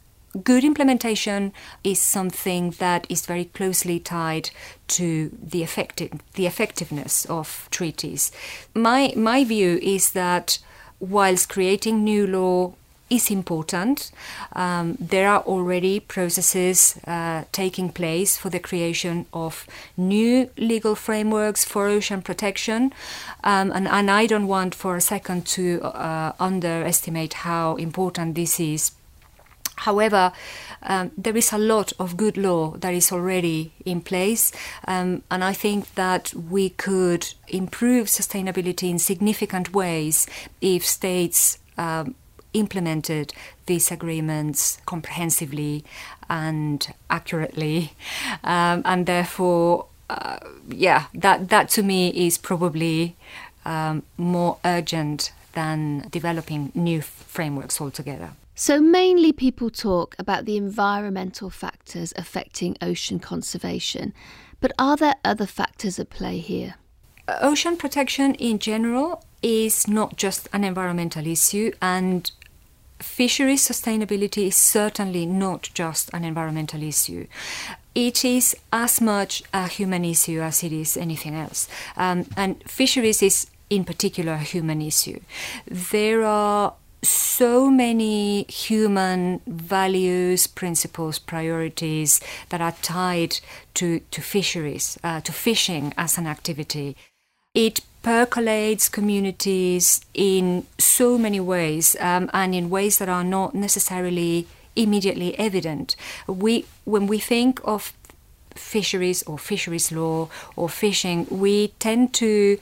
good 0.44 0.64
implementation 0.64 1.52
is 1.82 2.00
something 2.00 2.70
that 2.78 3.04
is 3.08 3.26
very 3.26 3.46
closely 3.46 3.98
tied 3.98 4.50
to 4.86 5.36
the 5.42 5.62
effective 5.62 6.12
the 6.34 6.46
effectiveness 6.46 7.24
of 7.26 7.68
treaties. 7.70 8.30
My 8.74 9.12
my 9.16 9.44
view 9.44 9.78
is 9.82 10.12
that 10.12 10.58
whilst 11.00 11.48
creating 11.48 12.04
new 12.04 12.26
law 12.26 12.72
is 13.10 13.30
important. 13.30 14.12
Um, 14.52 14.96
there 15.00 15.28
are 15.28 15.40
already 15.40 15.98
processes 15.98 16.98
uh, 17.06 17.44
taking 17.50 17.90
place 17.90 18.36
for 18.36 18.50
the 18.50 18.60
creation 18.60 19.26
of 19.32 19.66
new 19.96 20.48
legal 20.56 20.94
frameworks 20.94 21.64
for 21.64 21.88
ocean 21.88 22.22
protection. 22.22 22.92
Um, 23.42 23.72
and, 23.72 23.88
and, 23.88 24.10
I 24.10 24.26
don't 24.26 24.46
want 24.46 24.74
for 24.74 24.96
a 24.96 25.00
second 25.00 25.46
to 25.48 25.82
uh, 25.82 26.32
underestimate 26.38 27.34
how 27.34 27.74
important 27.76 28.36
this 28.36 28.60
is 28.60 28.92
However, 29.80 30.32
um, 30.82 31.10
there 31.16 31.36
is 31.36 31.52
a 31.52 31.58
lot 31.58 31.92
of 31.98 32.16
good 32.16 32.36
law 32.36 32.72
that 32.78 32.92
is 32.92 33.12
already 33.12 33.72
in 33.84 34.00
place, 34.02 34.52
um, 34.86 35.22
and 35.30 35.42
I 35.42 35.54
think 35.54 35.94
that 35.94 36.34
we 36.34 36.70
could 36.70 37.32
improve 37.48 38.08
sustainability 38.08 38.90
in 38.90 38.98
significant 38.98 39.72
ways 39.72 40.26
if 40.60 40.84
states 40.86 41.58
um, 41.78 42.14
implemented 42.52 43.32
these 43.66 43.90
agreements 43.90 44.78
comprehensively 44.84 45.84
and 46.28 46.92
accurately, 47.08 47.92
um, 48.44 48.82
and 48.84 49.06
therefore, 49.06 49.86
uh, 50.10 50.38
yeah, 50.68 51.06
that 51.14 51.48
that 51.48 51.70
to 51.70 51.82
me 51.82 52.08
is 52.08 52.36
probably 52.36 53.16
um, 53.64 54.02
more 54.18 54.58
urgent 54.64 55.32
than 55.52 56.06
developing 56.10 56.70
new 56.74 57.00
frameworks 57.00 57.80
altogether. 57.80 58.30
So, 58.60 58.78
mainly 58.78 59.32
people 59.32 59.70
talk 59.70 60.14
about 60.18 60.44
the 60.44 60.58
environmental 60.58 61.48
factors 61.48 62.12
affecting 62.14 62.76
ocean 62.82 63.18
conservation, 63.18 64.12
but 64.60 64.70
are 64.78 64.98
there 64.98 65.14
other 65.24 65.46
factors 65.46 65.98
at 65.98 66.10
play 66.10 66.36
here? 66.36 66.74
Ocean 67.26 67.78
protection 67.78 68.34
in 68.34 68.58
general 68.58 69.24
is 69.40 69.88
not 69.88 70.18
just 70.18 70.46
an 70.52 70.62
environmental 70.62 71.26
issue, 71.26 71.72
and 71.80 72.30
fisheries 72.98 73.66
sustainability 73.66 74.48
is 74.48 74.56
certainly 74.56 75.24
not 75.24 75.70
just 75.72 76.10
an 76.12 76.22
environmental 76.22 76.82
issue. 76.82 77.26
It 77.94 78.26
is 78.26 78.54
as 78.74 79.00
much 79.00 79.42
a 79.54 79.68
human 79.68 80.04
issue 80.04 80.42
as 80.42 80.62
it 80.62 80.72
is 80.72 80.98
anything 80.98 81.34
else. 81.34 81.66
Um, 81.96 82.26
and 82.36 82.62
fisheries 82.68 83.22
is, 83.22 83.46
in 83.70 83.86
particular, 83.86 84.32
a 84.32 84.38
human 84.38 84.82
issue. 84.82 85.20
There 85.66 86.24
are 86.24 86.74
so 87.02 87.70
many 87.70 88.44
human 88.44 89.40
values, 89.46 90.46
principles, 90.46 91.18
priorities 91.18 92.20
that 92.50 92.60
are 92.60 92.74
tied 92.82 93.40
to, 93.74 94.00
to 94.10 94.20
fisheries, 94.20 94.98
uh, 95.02 95.20
to 95.22 95.32
fishing 95.32 95.94
as 95.96 96.18
an 96.18 96.26
activity. 96.26 96.96
It 97.54 97.80
percolates 98.02 98.88
communities 98.88 100.00
in 100.14 100.66
so 100.78 101.18
many 101.18 101.40
ways 101.40 101.96
um, 102.00 102.30
and 102.32 102.54
in 102.54 102.70
ways 102.70 102.98
that 102.98 103.08
are 103.08 103.24
not 103.24 103.54
necessarily 103.54 104.46
immediately 104.76 105.38
evident. 105.38 105.96
We, 106.26 106.66
when 106.84 107.06
we 107.06 107.18
think 107.18 107.60
of 107.64 107.92
fisheries 108.54 109.22
or 109.24 109.38
fisheries 109.38 109.92
law 109.92 110.28
or 110.56 110.68
fishing, 110.68 111.26
we 111.30 111.68
tend 111.78 112.14
to 112.14 112.58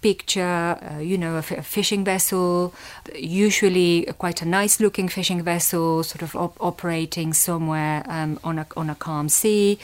picture, 0.00 0.78
uh, 0.80 0.98
you 0.98 1.18
know, 1.18 1.36
a, 1.36 1.42
fishing 1.42 2.04
vessel, 2.04 2.74
usually 3.14 4.06
quite 4.18 4.42
a 4.42 4.44
nice 4.44 4.80
looking 4.80 5.08
fishing 5.08 5.42
vessel, 5.42 6.02
sort 6.02 6.22
of 6.22 6.34
op- 6.34 6.56
operating 6.60 7.32
somewhere 7.32 8.02
um, 8.08 8.38
on, 8.42 8.58
a, 8.58 8.66
on 8.76 8.90
a 8.90 8.94
calm 8.94 9.28
sea. 9.28 9.78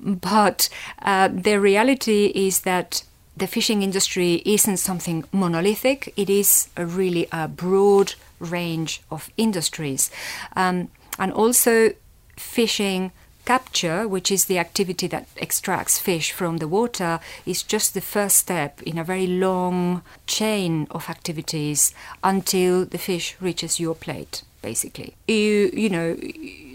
But 0.00 0.68
uh, 1.02 1.28
the 1.28 1.60
reality 1.60 2.32
is 2.34 2.60
that 2.60 3.04
the 3.36 3.46
fishing 3.46 3.82
industry 3.82 4.42
isn't 4.44 4.76
something 4.76 5.24
monolithic, 5.32 6.12
it 6.16 6.28
is 6.28 6.68
a 6.76 6.84
really 6.84 7.26
a 7.32 7.48
broad 7.48 8.14
range 8.38 9.00
of 9.10 9.30
industries. 9.36 10.10
Um, 10.54 10.88
and 11.18 11.32
also, 11.32 11.92
fishing 12.36 13.12
capture, 13.44 14.06
which 14.06 14.30
is 14.30 14.44
the 14.44 14.58
activity 14.58 15.06
that 15.08 15.28
extracts 15.36 15.98
fish 15.98 16.32
from 16.32 16.58
the 16.58 16.68
water, 16.68 17.20
is 17.46 17.62
just 17.62 17.94
the 17.94 18.00
first 18.00 18.36
step 18.36 18.82
in 18.82 18.98
a 18.98 19.04
very 19.04 19.26
long 19.26 20.02
chain 20.26 20.86
of 20.90 21.08
activities 21.08 21.94
until 22.22 22.84
the 22.84 22.98
fish 22.98 23.36
reaches 23.40 23.80
your 23.80 23.94
plate, 23.94 24.42
basically. 24.60 25.14
You, 25.26 25.70
you 25.72 25.90
know, 25.90 26.16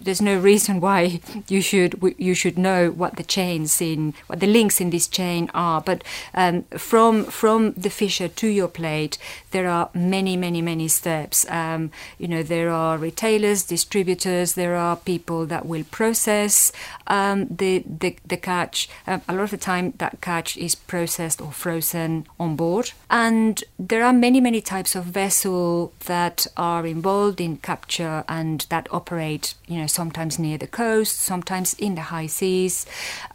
there's 0.07 0.21
no 0.21 0.39
reason 0.39 0.79
why 0.79 1.19
you 1.49 1.61
should 1.61 2.01
you 2.17 2.33
should 2.33 2.57
know 2.57 2.89
what 2.89 3.17
the 3.17 3.23
chains 3.23 3.81
in 3.81 4.13
what 4.27 4.39
the 4.39 4.47
links 4.47 4.79
in 4.79 4.89
this 4.89 5.05
chain 5.05 5.51
are. 5.53 5.81
But 5.81 6.01
um, 6.33 6.63
from 6.77 7.25
from 7.25 7.73
the 7.73 7.89
fisher 7.89 8.29
to 8.29 8.47
your 8.47 8.69
plate, 8.69 9.17
there 9.51 9.67
are 9.67 9.89
many 9.93 10.37
many 10.37 10.61
many 10.61 10.87
steps. 10.87 11.45
Um, 11.49 11.91
you 12.17 12.29
know 12.29 12.41
there 12.41 12.69
are 12.69 12.97
retailers, 12.97 13.63
distributors, 13.63 14.53
there 14.53 14.77
are 14.77 14.95
people 14.95 15.45
that 15.47 15.65
will 15.65 15.83
process 15.91 16.71
um, 17.07 17.47
the, 17.47 17.83
the 17.85 18.15
the 18.25 18.37
catch. 18.37 18.87
Um, 19.07 19.21
a 19.27 19.33
lot 19.33 19.43
of 19.43 19.51
the 19.51 19.57
time, 19.57 19.93
that 19.97 20.21
catch 20.21 20.55
is 20.55 20.73
processed 20.73 21.41
or 21.41 21.51
frozen 21.51 22.27
on 22.39 22.55
board, 22.55 22.93
and 23.09 23.61
there 23.77 24.05
are 24.05 24.13
many 24.13 24.39
many 24.39 24.61
types 24.61 24.95
of 24.95 25.03
vessel 25.03 25.91
that 26.05 26.47
are 26.55 26.87
involved 26.87 27.41
in 27.41 27.57
capture 27.57 28.23
and 28.29 28.65
that 28.69 28.87
operate. 28.89 29.53
You 29.67 29.79
know 29.81 29.87
sometimes 29.99 30.39
near 30.39 30.57
the 30.57 30.67
coast, 30.81 31.15
sometimes 31.31 31.73
in 31.85 31.95
the 31.95 32.05
high 32.13 32.27
seas. 32.27 32.85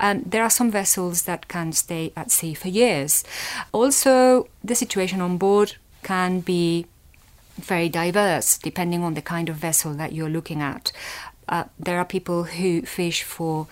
Um, 0.00 0.22
there 0.32 0.44
are 0.46 0.54
some 0.58 0.70
vessels 0.70 1.16
that 1.28 1.48
can 1.48 1.72
stay 1.72 2.04
at 2.16 2.30
sea 2.30 2.54
for 2.54 2.68
years. 2.68 3.24
Also, 3.72 4.46
the 4.64 4.74
situation 4.74 5.20
on 5.20 5.36
board 5.36 5.68
can 6.02 6.40
be 6.40 6.86
very 7.72 7.88
diverse 7.88 8.58
depending 8.58 9.02
on 9.02 9.14
the 9.14 9.22
kind 9.34 9.48
of 9.48 9.56
vessel 9.56 9.92
that 9.94 10.12
you're 10.12 10.36
looking 10.38 10.62
at. 10.62 10.92
Uh, 11.48 11.64
there 11.78 11.98
are 11.98 12.04
people 12.16 12.44
who 12.44 12.70
fish 12.82 13.24
for 13.24 13.66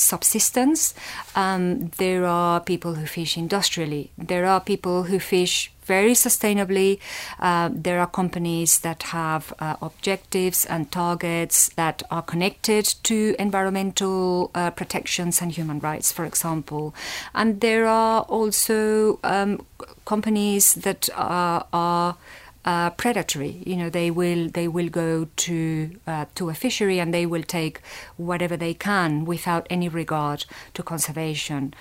subsistence. 0.00 0.94
Um, 1.34 1.88
there 1.98 2.24
are 2.24 2.60
people 2.60 2.94
who 2.94 3.06
fish 3.06 3.36
industrially. 3.36 4.10
There 4.18 4.46
are 4.46 4.60
people 4.60 5.04
who 5.04 5.18
fish 5.18 5.70
very 5.90 6.12
sustainably. 6.12 6.98
Uh, 7.40 7.68
there 7.72 7.98
are 8.00 8.06
companies 8.06 8.80
that 8.80 9.02
have 9.02 9.52
uh, 9.58 9.74
objectives 9.82 10.64
and 10.64 10.90
targets 10.92 11.70
that 11.70 12.02
are 12.10 12.22
connected 12.22 12.84
to 13.02 13.34
environmental 13.38 14.50
uh, 14.54 14.70
protections 14.70 15.42
and 15.42 15.50
human 15.52 15.80
rights, 15.80 16.12
for 16.12 16.24
example. 16.24 16.94
And 17.34 17.60
there 17.60 17.86
are 17.86 18.22
also 18.22 19.18
um, 19.24 19.66
companies 20.04 20.74
that 20.74 21.08
are, 21.16 21.66
are 21.72 22.16
uh, 22.64 22.90
predatory. 22.90 23.62
You 23.66 23.76
know, 23.76 23.90
they 23.90 24.10
will 24.10 24.48
they 24.48 24.68
will 24.68 24.88
go 24.88 25.28
to 25.36 25.90
uh, 26.06 26.26
to 26.34 26.50
a 26.50 26.54
fishery 26.54 26.98
and 26.98 27.12
they 27.12 27.26
will 27.26 27.42
take 27.42 27.80
whatever 28.16 28.56
they 28.56 28.74
can 28.74 29.24
without 29.24 29.66
any 29.70 29.88
regard 29.88 30.44
to 30.74 30.82
conservation. 30.82 31.74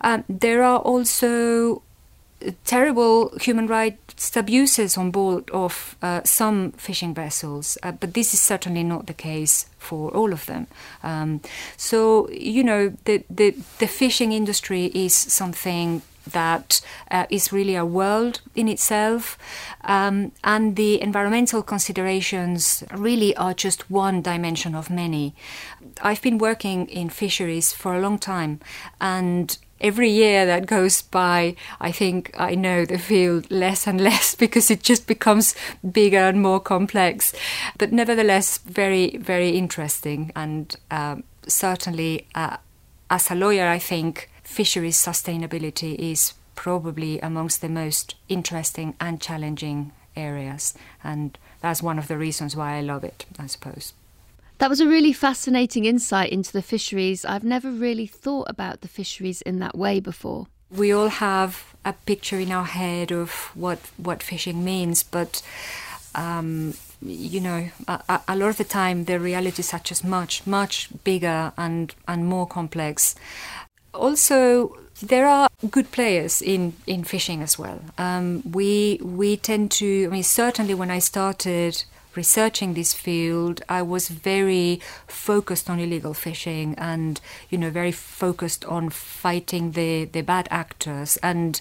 Um, 0.00 0.24
there 0.28 0.62
are 0.62 0.78
also 0.78 1.82
terrible 2.64 3.36
human 3.38 3.66
rights 3.66 4.36
abuses 4.36 4.98
on 4.98 5.10
board 5.10 5.48
of 5.50 5.96
uh, 6.02 6.20
some 6.24 6.72
fishing 6.72 7.14
vessels, 7.14 7.78
uh, 7.82 7.92
but 7.92 8.14
this 8.14 8.34
is 8.34 8.40
certainly 8.40 8.82
not 8.82 9.06
the 9.06 9.14
case 9.14 9.66
for 9.78 10.10
all 10.10 10.32
of 10.32 10.46
them. 10.46 10.66
Um, 11.02 11.40
so 11.76 12.28
you 12.30 12.64
know 12.64 12.92
the, 13.04 13.24
the 13.30 13.54
the 13.78 13.86
fishing 13.86 14.32
industry 14.32 14.86
is 14.94 15.14
something 15.14 16.02
that 16.30 16.80
uh, 17.10 17.26
is 17.30 17.52
really 17.52 17.76
a 17.76 17.84
world 17.84 18.40
in 18.54 18.68
itself. 18.68 19.38
Um, 19.82 20.32
and 20.42 20.76
the 20.76 21.00
environmental 21.00 21.62
considerations 21.62 22.84
really 22.92 23.36
are 23.36 23.54
just 23.54 23.90
one 23.90 24.22
dimension 24.22 24.74
of 24.74 24.90
many. 24.90 25.34
I've 26.02 26.22
been 26.22 26.38
working 26.38 26.86
in 26.86 27.08
fisheries 27.08 27.72
for 27.72 27.94
a 27.94 28.00
long 28.00 28.18
time, 28.18 28.60
and 29.00 29.56
every 29.80 30.08
year 30.08 30.46
that 30.46 30.66
goes 30.66 31.02
by, 31.02 31.54
I 31.80 31.92
think 31.92 32.30
I 32.38 32.54
know 32.54 32.84
the 32.84 32.98
field 32.98 33.50
less 33.50 33.86
and 33.86 34.00
less 34.00 34.34
because 34.44 34.70
it 34.70 34.82
just 34.82 35.06
becomes 35.06 35.54
bigger 35.88 36.18
and 36.18 36.40
more 36.40 36.60
complex. 36.60 37.34
But 37.78 37.92
nevertheless, 37.92 38.58
very, 38.58 39.16
very 39.18 39.50
interesting. 39.50 40.32
And 40.34 40.74
um, 40.90 41.24
certainly, 41.46 42.26
uh, 42.34 42.56
as 43.10 43.30
a 43.30 43.34
lawyer, 43.34 43.68
I 43.68 43.78
think 43.78 44.30
fisheries 44.44 44.96
sustainability 44.96 45.96
is 45.96 46.34
probably 46.54 47.18
amongst 47.20 47.60
the 47.60 47.68
most 47.68 48.14
interesting 48.28 48.94
and 49.00 49.20
challenging 49.20 49.92
areas. 50.16 50.74
And 51.02 51.36
that's 51.60 51.82
one 51.82 51.98
of 51.98 52.08
the 52.08 52.16
reasons 52.16 52.54
why 52.54 52.76
I 52.76 52.80
love 52.80 53.04
it, 53.04 53.26
I 53.38 53.46
suppose. 53.46 53.94
That 54.58 54.70
was 54.70 54.80
a 54.80 54.86
really 54.86 55.12
fascinating 55.12 55.84
insight 55.84 56.30
into 56.30 56.52
the 56.52 56.62
fisheries. 56.62 57.24
I've 57.24 57.44
never 57.44 57.70
really 57.70 58.06
thought 58.06 58.48
about 58.48 58.82
the 58.82 58.88
fisheries 58.88 59.42
in 59.42 59.58
that 59.58 59.76
way 59.76 59.98
before. 59.98 60.46
We 60.70 60.92
all 60.92 61.08
have 61.08 61.74
a 61.84 61.92
picture 61.92 62.38
in 62.38 62.52
our 62.52 62.64
head 62.64 63.12
of 63.12 63.30
what, 63.54 63.78
what 63.96 64.22
fishing 64.22 64.64
means, 64.64 65.02
but 65.02 65.42
um, 66.14 66.74
you 67.02 67.40
know, 67.40 67.68
a, 67.88 68.20
a, 68.28 68.36
lot 68.36 68.48
of 68.48 68.56
the 68.56 68.64
time 68.64 69.04
the 69.04 69.18
reality 69.18 69.60
is 69.60 69.68
such 69.68 69.90
as 69.90 70.02
much, 70.04 70.46
much 70.46 70.88
bigger 71.02 71.52
and, 71.56 71.94
and 72.06 72.26
more 72.26 72.46
complex. 72.46 73.14
Also, 73.94 74.76
there 75.02 75.26
are 75.26 75.48
good 75.70 75.90
players 75.92 76.42
in, 76.42 76.74
in 76.86 77.04
fishing 77.04 77.42
as 77.42 77.58
well. 77.58 77.80
Um, 77.98 78.42
we 78.50 79.00
we 79.02 79.36
tend 79.36 79.70
to. 79.72 80.06
I 80.06 80.08
mean, 80.08 80.22
certainly 80.22 80.74
when 80.74 80.90
I 80.90 80.98
started 80.98 81.84
researching 82.16 82.74
this 82.74 82.94
field, 82.94 83.62
I 83.68 83.82
was 83.82 84.08
very 84.08 84.80
focused 85.06 85.68
on 85.68 85.80
illegal 85.80 86.14
fishing 86.14 86.74
and 86.78 87.20
you 87.50 87.58
know 87.58 87.70
very 87.70 87.92
focused 87.92 88.64
on 88.64 88.90
fighting 88.90 89.72
the 89.72 90.04
the 90.06 90.22
bad 90.22 90.48
actors 90.50 91.16
and 91.18 91.60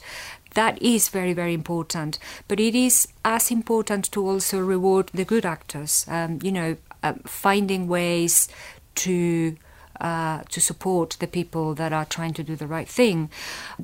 that 0.53 0.79
is 0.81 1.09
very 1.09 1.33
very 1.33 1.53
important 1.53 2.19
but 2.47 2.59
it 2.59 2.75
is 2.75 3.07
as 3.25 3.49
important 3.49 4.11
to 4.11 4.27
also 4.27 4.59
reward 4.59 5.09
the 5.13 5.25
good 5.25 5.45
actors 5.45 6.05
um, 6.07 6.39
you 6.43 6.51
know 6.51 6.77
uh, 7.01 7.13
finding 7.25 7.87
ways 7.87 8.47
to 8.93 9.55
uh, 10.01 10.41
to 10.50 10.59
support 10.59 11.17
the 11.19 11.27
people 11.27 11.73
that 11.75 11.93
are 11.93 12.05
trying 12.05 12.33
to 12.33 12.43
do 12.43 12.55
the 12.55 12.67
right 12.67 12.88
thing 12.88 13.29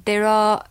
there 0.06 0.26
are 0.26 0.66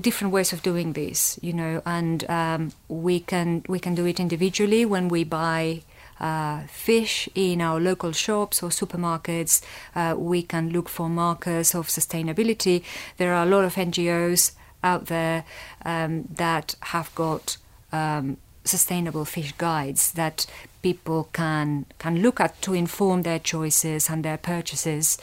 different 0.00 0.32
ways 0.32 0.52
of 0.52 0.62
doing 0.62 0.92
this 0.92 1.38
you 1.42 1.52
know 1.52 1.82
and 1.86 2.28
um, 2.28 2.72
we 2.88 3.20
can 3.20 3.62
we 3.68 3.78
can 3.78 3.94
do 3.94 4.04
it 4.06 4.20
individually 4.20 4.84
when 4.84 5.08
we 5.08 5.24
buy 5.24 5.82
uh, 6.20 6.62
fish 6.66 7.28
in 7.34 7.60
our 7.60 7.80
local 7.80 8.12
shops 8.12 8.62
or 8.62 8.70
supermarkets. 8.70 9.62
Uh, 9.94 10.14
we 10.18 10.42
can 10.42 10.70
look 10.70 10.88
for 10.88 11.08
markers 11.08 11.74
of 11.74 11.88
sustainability. 11.88 12.82
There 13.16 13.32
are 13.34 13.44
a 13.44 13.48
lot 13.48 13.64
of 13.64 13.74
NGOs 13.74 14.52
out 14.82 15.06
there 15.06 15.44
um, 15.84 16.24
that 16.24 16.74
have 16.80 17.14
got 17.14 17.56
um, 17.92 18.36
sustainable 18.68 19.24
fish 19.24 19.52
guides 19.58 20.12
that 20.12 20.46
people 20.82 21.28
can 21.32 21.86
can 21.98 22.22
look 22.22 22.40
at 22.40 22.60
to 22.62 22.74
inform 22.74 23.22
their 23.22 23.38
choices 23.38 24.08
and 24.08 24.24
their 24.24 24.38
purchases. 24.38 25.18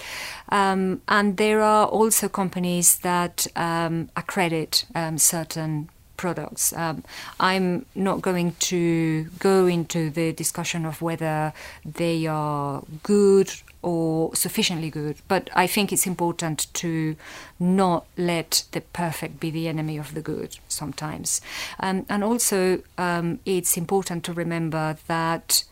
Um, 0.50 1.02
and 1.08 1.38
there 1.38 1.62
are 1.62 1.88
also 1.88 2.28
companies 2.30 3.00
that 3.00 3.48
um, 3.56 4.10
accredit 4.16 4.86
um, 4.96 5.18
certain 5.18 5.90
products. 6.18 6.74
Um, 6.74 7.04
I'm 7.40 7.86
not 7.94 8.22
going 8.22 8.54
to 8.72 9.26
go 9.40 9.68
into 9.68 10.10
the 10.10 10.34
discussion 10.34 10.86
of 10.86 11.02
whether 11.02 11.54
they 11.84 12.26
are 12.28 12.84
good 13.04 13.52
or 13.86 14.36
sufficiently 14.36 14.90
good, 14.90 15.16
but 15.28 15.48
I 15.54 15.68
think 15.68 15.94
it's 15.94 16.08
important 16.08 16.74
to 16.74 17.16
not 17.60 18.08
let 18.18 18.64
the 18.72 18.82
perfect 18.82 19.40
be 19.40 19.52
the 19.52 19.68
enemy 19.68 20.00
of 20.00 20.16
the 20.16 20.22
good 20.22 20.58
sometimes. 20.68 21.40
Um, 21.80 22.04
and 22.10 22.24
also, 22.24 22.82
um, 22.98 23.40
it's 23.46 23.78
important 23.78 24.24
to 24.24 24.34
remember 24.34 24.98
that 25.06 25.64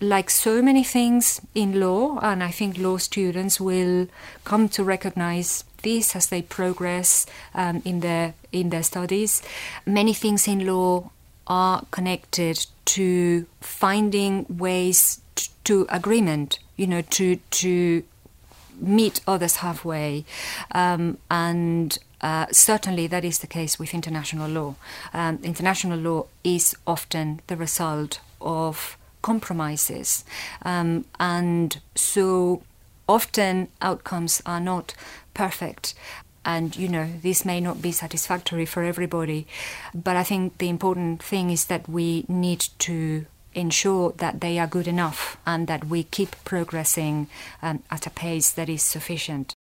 like 0.00 0.30
so 0.30 0.62
many 0.62 0.84
things 0.84 1.40
in 1.52 1.80
law, 1.80 2.20
and 2.22 2.40
I 2.44 2.52
think 2.52 2.78
law 2.78 2.98
students 2.98 3.60
will 3.60 4.06
come 4.44 4.68
to 4.70 4.84
recognize 4.84 5.64
this 5.82 6.14
as 6.14 6.28
they 6.28 6.42
progress 6.42 7.26
um, 7.54 7.82
in 7.84 7.98
their 7.98 8.34
in 8.52 8.70
their 8.70 8.84
studies. 8.84 9.42
Many 9.84 10.14
things 10.14 10.46
in 10.46 10.66
law 10.66 11.10
are 11.48 11.84
connected 11.90 12.66
to 12.84 13.46
finding 13.60 14.46
ways 14.48 15.20
to 15.64 15.86
agreement. 15.88 16.60
You 16.80 16.86
know, 16.86 17.02
to 17.02 17.36
to 17.36 18.02
meet 18.80 19.20
others 19.26 19.56
halfway, 19.56 20.24
um, 20.72 21.18
and 21.30 21.98
uh, 22.20 22.46
certainly 22.52 23.06
that 23.06 23.24
is 23.24 23.38
the 23.38 23.46
case 23.46 23.78
with 23.78 23.94
international 23.94 24.48
law. 24.48 24.74
Um, 25.12 25.38
international 25.42 25.98
law 25.98 26.26
is 26.44 26.74
often 26.86 27.40
the 27.46 27.56
result 27.56 28.20
of 28.40 28.96
compromises. 29.22 30.24
Um, 30.62 31.04
and 31.18 31.80
so 31.94 32.62
often 33.08 33.68
outcomes 33.82 34.42
are 34.46 34.60
not 34.60 34.94
perfect. 35.34 35.94
And 36.44 36.76
you 36.76 36.88
know, 36.88 37.08
this 37.22 37.44
may 37.44 37.60
not 37.60 37.82
be 37.82 37.92
satisfactory 37.92 38.66
for 38.66 38.82
everybody, 38.82 39.46
but 39.94 40.16
I 40.16 40.24
think 40.24 40.58
the 40.58 40.68
important 40.68 41.22
thing 41.22 41.50
is 41.50 41.66
that 41.66 41.88
we 41.88 42.24
need 42.28 42.66
to 42.80 43.26
ensure 43.54 44.12
that 44.18 44.40
they 44.40 44.58
are 44.58 44.66
good 44.66 44.86
enough 44.88 45.36
and 45.46 45.66
that 45.66 45.86
we 45.86 46.04
keep 46.04 46.36
progressing 46.44 47.28
um, 47.62 47.82
at 47.90 48.06
a 48.06 48.10
pace 48.10 48.50
that 48.50 48.68
is 48.68 48.82
sufficient. 48.82 49.54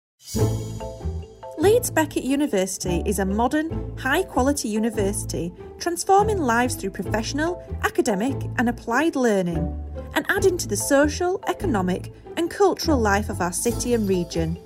Leeds 1.58 1.92
Beckett 1.92 2.24
University 2.24 3.04
is 3.06 3.20
a 3.20 3.26
modern, 3.26 3.98
high 3.98 4.24
quality 4.24 4.70
university 4.70 5.52
transforming 5.80 6.38
lives 6.38 6.76
through 6.76 6.92
professional, 6.92 7.62
academic, 7.84 8.36
and 8.58 8.70
applied 8.70 9.16
learning, 9.16 9.68
and 10.14 10.26
adding 10.30 10.58
to 10.58 10.68
the 10.68 10.78
social, 10.78 11.44
economic, 11.48 12.14
and 12.38 12.50
cultural 12.50 12.98
life 12.98 13.30
of 13.30 13.42
our 13.42 13.52
city 13.52 13.94
and 13.94 14.08
region. 14.08 14.58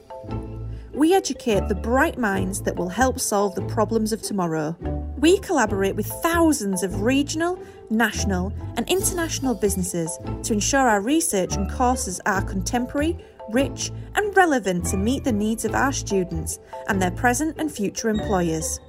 We 1.03 1.13
educate 1.13 1.67
the 1.67 1.75
bright 1.75 2.17
minds 2.17 2.61
that 2.61 2.77
will 2.77 2.87
help 2.87 3.19
solve 3.19 3.55
the 3.55 3.63
problems 3.63 4.13
of 4.13 4.21
tomorrow. 4.21 4.73
We 5.17 5.37
collaborate 5.39 5.97
with 5.97 6.07
thousands 6.07 6.81
of 6.81 7.01
regional, 7.01 7.59
national, 7.89 8.53
and 8.77 8.89
international 8.89 9.53
businesses 9.53 10.17
to 10.43 10.53
ensure 10.53 10.87
our 10.87 11.01
research 11.01 11.57
and 11.57 11.69
courses 11.69 12.21
are 12.25 12.41
contemporary, 12.41 13.17
rich, 13.49 13.91
and 14.15 14.37
relevant 14.37 14.85
to 14.85 14.95
meet 14.95 15.25
the 15.25 15.33
needs 15.33 15.65
of 15.65 15.75
our 15.75 15.91
students 15.91 16.57
and 16.87 17.01
their 17.01 17.11
present 17.11 17.57
and 17.57 17.69
future 17.69 18.07
employers. 18.07 18.79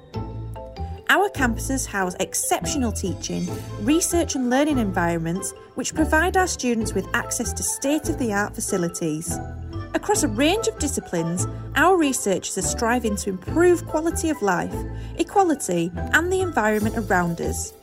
Our 1.09 1.27
campuses 1.27 1.85
house 1.85 2.15
exceptional 2.21 2.93
teaching, 2.93 3.45
research, 3.81 4.35
and 4.35 4.49
learning 4.49 4.77
environments 4.77 5.53
which 5.73 5.93
provide 5.93 6.37
our 6.37 6.47
students 6.47 6.93
with 6.93 7.13
access 7.13 7.51
to 7.51 7.61
state 7.61 8.07
of 8.07 8.17
the 8.19 8.31
art 8.31 8.55
facilities. 8.55 9.37
Across 9.95 10.23
a 10.23 10.27
range 10.27 10.67
of 10.67 10.77
disciplines, 10.77 11.47
our 11.77 11.95
researchers 11.95 12.57
are 12.57 12.61
striving 12.61 13.15
to 13.15 13.29
improve 13.29 13.87
quality 13.87 14.29
of 14.29 14.41
life, 14.41 14.75
equality, 15.17 15.89
and 15.95 16.29
the 16.31 16.41
environment 16.41 16.97
around 16.97 17.39
us. 17.39 17.73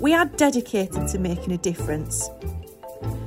We 0.00 0.14
are 0.14 0.24
dedicated 0.24 1.06
to 1.08 1.18
making 1.18 1.52
a 1.52 1.58
difference. 1.58 2.30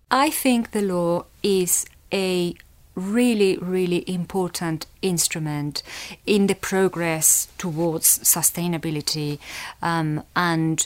I 0.10 0.30
think 0.30 0.72
the 0.72 0.82
law 0.82 1.26
is 1.44 1.86
a 2.14 2.56
really, 2.96 3.58
really 3.58 4.04
important 4.10 4.86
instrument 5.02 5.84
in 6.26 6.48
the 6.48 6.56
progress 6.56 7.48
towards 7.58 8.20
sustainability 8.20 9.40
um, 9.82 10.24
and 10.36 10.86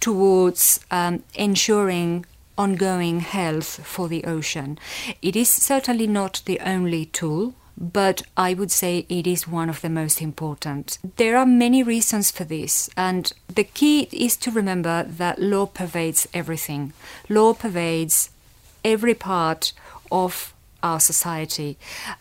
towards 0.00 0.80
um, 0.90 1.22
ensuring 1.34 2.26
ongoing 2.56 3.20
health 3.20 3.84
for 3.86 4.08
the 4.08 4.24
ocean. 4.24 4.78
It 5.22 5.36
is 5.36 5.48
certainly 5.48 6.06
not 6.06 6.42
the 6.44 6.60
only 6.60 7.06
tool. 7.06 7.54
But 7.76 8.22
I 8.36 8.54
would 8.54 8.70
say 8.70 9.04
it 9.08 9.26
is 9.26 9.48
one 9.48 9.68
of 9.68 9.80
the 9.80 9.90
most 9.90 10.22
important. 10.22 10.98
There 11.16 11.36
are 11.36 11.46
many 11.46 11.82
reasons 11.82 12.30
for 12.30 12.44
this, 12.44 12.88
and 12.96 13.32
the 13.52 13.64
key 13.64 14.08
is 14.12 14.36
to 14.38 14.50
remember 14.50 15.02
that 15.02 15.40
law 15.40 15.66
pervades 15.66 16.28
everything. 16.32 16.92
Law 17.28 17.54
pervades 17.54 18.30
every 18.84 19.14
part 19.14 19.72
of 20.12 20.54
our 20.82 21.00
society. 21.00 21.76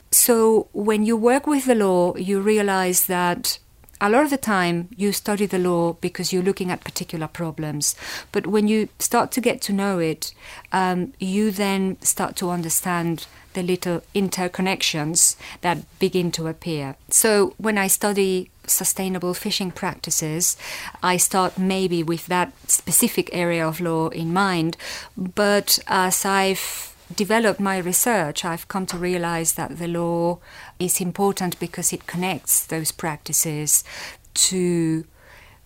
So 0.09 0.67
when 0.73 1.03
you 1.03 1.17
work 1.17 1.45
with 1.45 1.65
the 1.65 1.75
law, 1.75 2.15
you 2.15 2.39
realize 2.39 3.07
that 3.07 3.59
a 4.03 4.09
lot 4.09 4.25
of 4.25 4.29
the 4.29 4.37
time 4.37 4.89
you 4.97 5.13
study 5.13 5.45
the 5.45 5.57
law 5.57 5.93
because 5.93 6.33
you're 6.33 6.43
looking 6.43 6.69
at 6.69 6.83
particular 6.83 7.25
problems. 7.25 7.95
But 8.33 8.45
when 8.45 8.67
you 8.67 8.89
start 8.99 9.31
to 9.31 9.41
get 9.41 9.61
to 9.61 9.73
know 9.73 9.97
it, 9.97 10.33
um, 10.73 11.13
you 11.19 11.51
then 11.51 11.97
start 12.01 12.35
to 12.37 12.49
understand 12.49 13.27
the 13.53 13.63
little 13.63 14.01
interconnections 14.13 15.37
that 15.61 15.77
begin 15.99 16.31
to 16.31 16.47
appear. 16.47 16.97
So 17.09 17.53
when 17.57 17.77
I 17.77 17.87
study 17.87 18.49
sustainable 18.67 19.33
fishing 19.33 19.71
practices, 19.71 20.57
I 21.01 21.15
start 21.15 21.57
maybe 21.57 22.03
with 22.03 22.25
that 22.25 22.51
specific 22.67 23.29
area 23.31 23.65
of 23.65 23.79
law 23.79 24.09
in 24.09 24.33
mind. 24.33 24.75
But 25.15 25.79
as 25.87 26.25
I've 26.25 26.92
developed 27.15 27.59
my 27.59 27.77
research, 27.77 28.45
I've 28.45 28.67
come 28.67 28.85
to 28.87 28.97
realize 28.97 29.53
that 29.53 29.77
the 29.77 29.87
law 29.87 30.39
is 30.79 31.01
important 31.01 31.59
because 31.59 31.93
it 31.93 32.07
connects 32.07 32.65
those 32.65 32.91
practices 32.91 33.83
to 34.33 35.05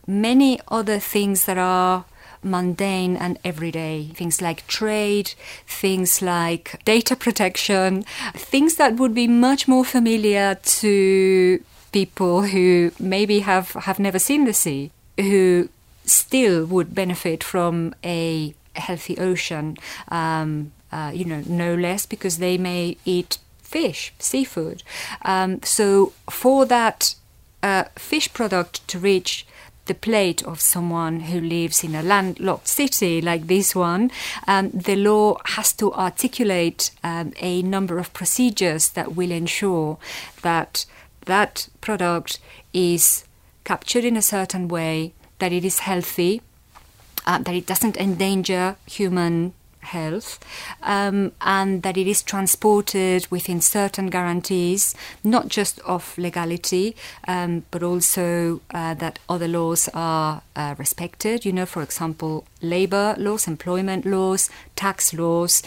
many 0.05 0.59
other 0.67 0.99
things 0.99 1.45
that 1.45 1.57
are 1.57 2.05
mundane 2.43 3.17
and 3.17 3.37
everyday. 3.43 4.11
Things 4.13 4.41
like 4.41 4.67
trade, 4.67 5.33
things 5.65 6.21
like 6.21 6.81
data 6.85 7.15
protection, 7.15 8.03
things 8.33 8.75
that 8.75 8.95
would 8.95 9.13
be 9.13 9.27
much 9.27 9.67
more 9.67 9.85
familiar 9.85 10.55
to 10.55 11.63
people 11.91 12.43
who 12.43 12.91
maybe 12.99 13.39
have, 13.39 13.71
have 13.71 13.99
never 13.99 14.19
seen 14.19 14.45
the 14.45 14.53
sea, 14.53 14.91
who 15.17 15.69
still 16.05 16.65
would 16.65 16.95
benefit 16.95 17.43
from 17.43 17.93
a 18.03 18.53
healthy 18.75 19.17
ocean, 19.17 19.75
um, 20.09 20.71
uh, 20.91 21.11
you 21.13 21.25
know, 21.25 21.43
no 21.47 21.75
less 21.75 22.05
because 22.05 22.37
they 22.37 22.57
may 22.57 22.97
eat 23.05 23.37
fish, 23.61 24.13
seafood. 24.19 24.83
Um, 25.23 25.61
so 25.63 26.13
for 26.29 26.65
that 26.65 27.15
uh, 27.61 27.85
fish 27.95 28.31
product 28.33 28.87
to 28.87 28.99
reach 28.99 29.45
the 29.87 29.93
plate 29.93 30.43
of 30.43 30.59
someone 30.59 31.21
who 31.21 31.39
lives 31.39 31.83
in 31.83 31.95
a 31.95 32.03
landlocked 32.03 32.67
city 32.67 33.21
like 33.21 33.47
this 33.47 33.75
one, 33.75 34.11
um, 34.47 34.69
the 34.71 34.95
law 34.95 35.37
has 35.45 35.73
to 35.73 35.93
articulate 35.93 36.91
um, 37.03 37.33
a 37.39 37.61
number 37.61 37.97
of 37.97 38.13
procedures 38.13 38.89
that 38.89 39.15
will 39.15 39.31
ensure 39.31 39.97
that 40.41 40.85
that 41.25 41.67
product 41.81 42.39
is 42.73 43.25
captured 43.63 44.05
in 44.05 44.15
a 44.15 44.21
certain 44.21 44.67
way, 44.67 45.13
that 45.39 45.51
it 45.51 45.65
is 45.65 45.79
healthy, 45.79 46.41
uh, 47.25 47.39
that 47.39 47.55
it 47.55 47.65
doesn't 47.65 47.97
endanger 47.97 48.75
human 48.85 49.53
health 49.87 50.39
um, 50.83 51.31
and 51.41 51.83
that 51.83 51.97
it 51.97 52.07
is 52.07 52.21
transported 52.21 53.27
within 53.31 53.61
certain 53.61 54.07
guarantees, 54.07 54.95
not 55.23 55.47
just 55.47 55.79
of 55.79 56.17
legality, 56.17 56.95
um, 57.27 57.63
but 57.71 57.83
also 57.83 58.61
uh, 58.73 58.93
that 58.95 59.19
other 59.27 59.47
laws 59.47 59.89
are 59.93 60.41
uh, 60.55 60.75
respected. 60.77 61.45
You 61.45 61.53
know, 61.53 61.65
for 61.65 61.81
example, 61.81 62.45
labor 62.61 63.15
laws, 63.17 63.47
employment 63.47 64.05
laws, 64.05 64.49
tax 64.75 65.13
laws. 65.13 65.63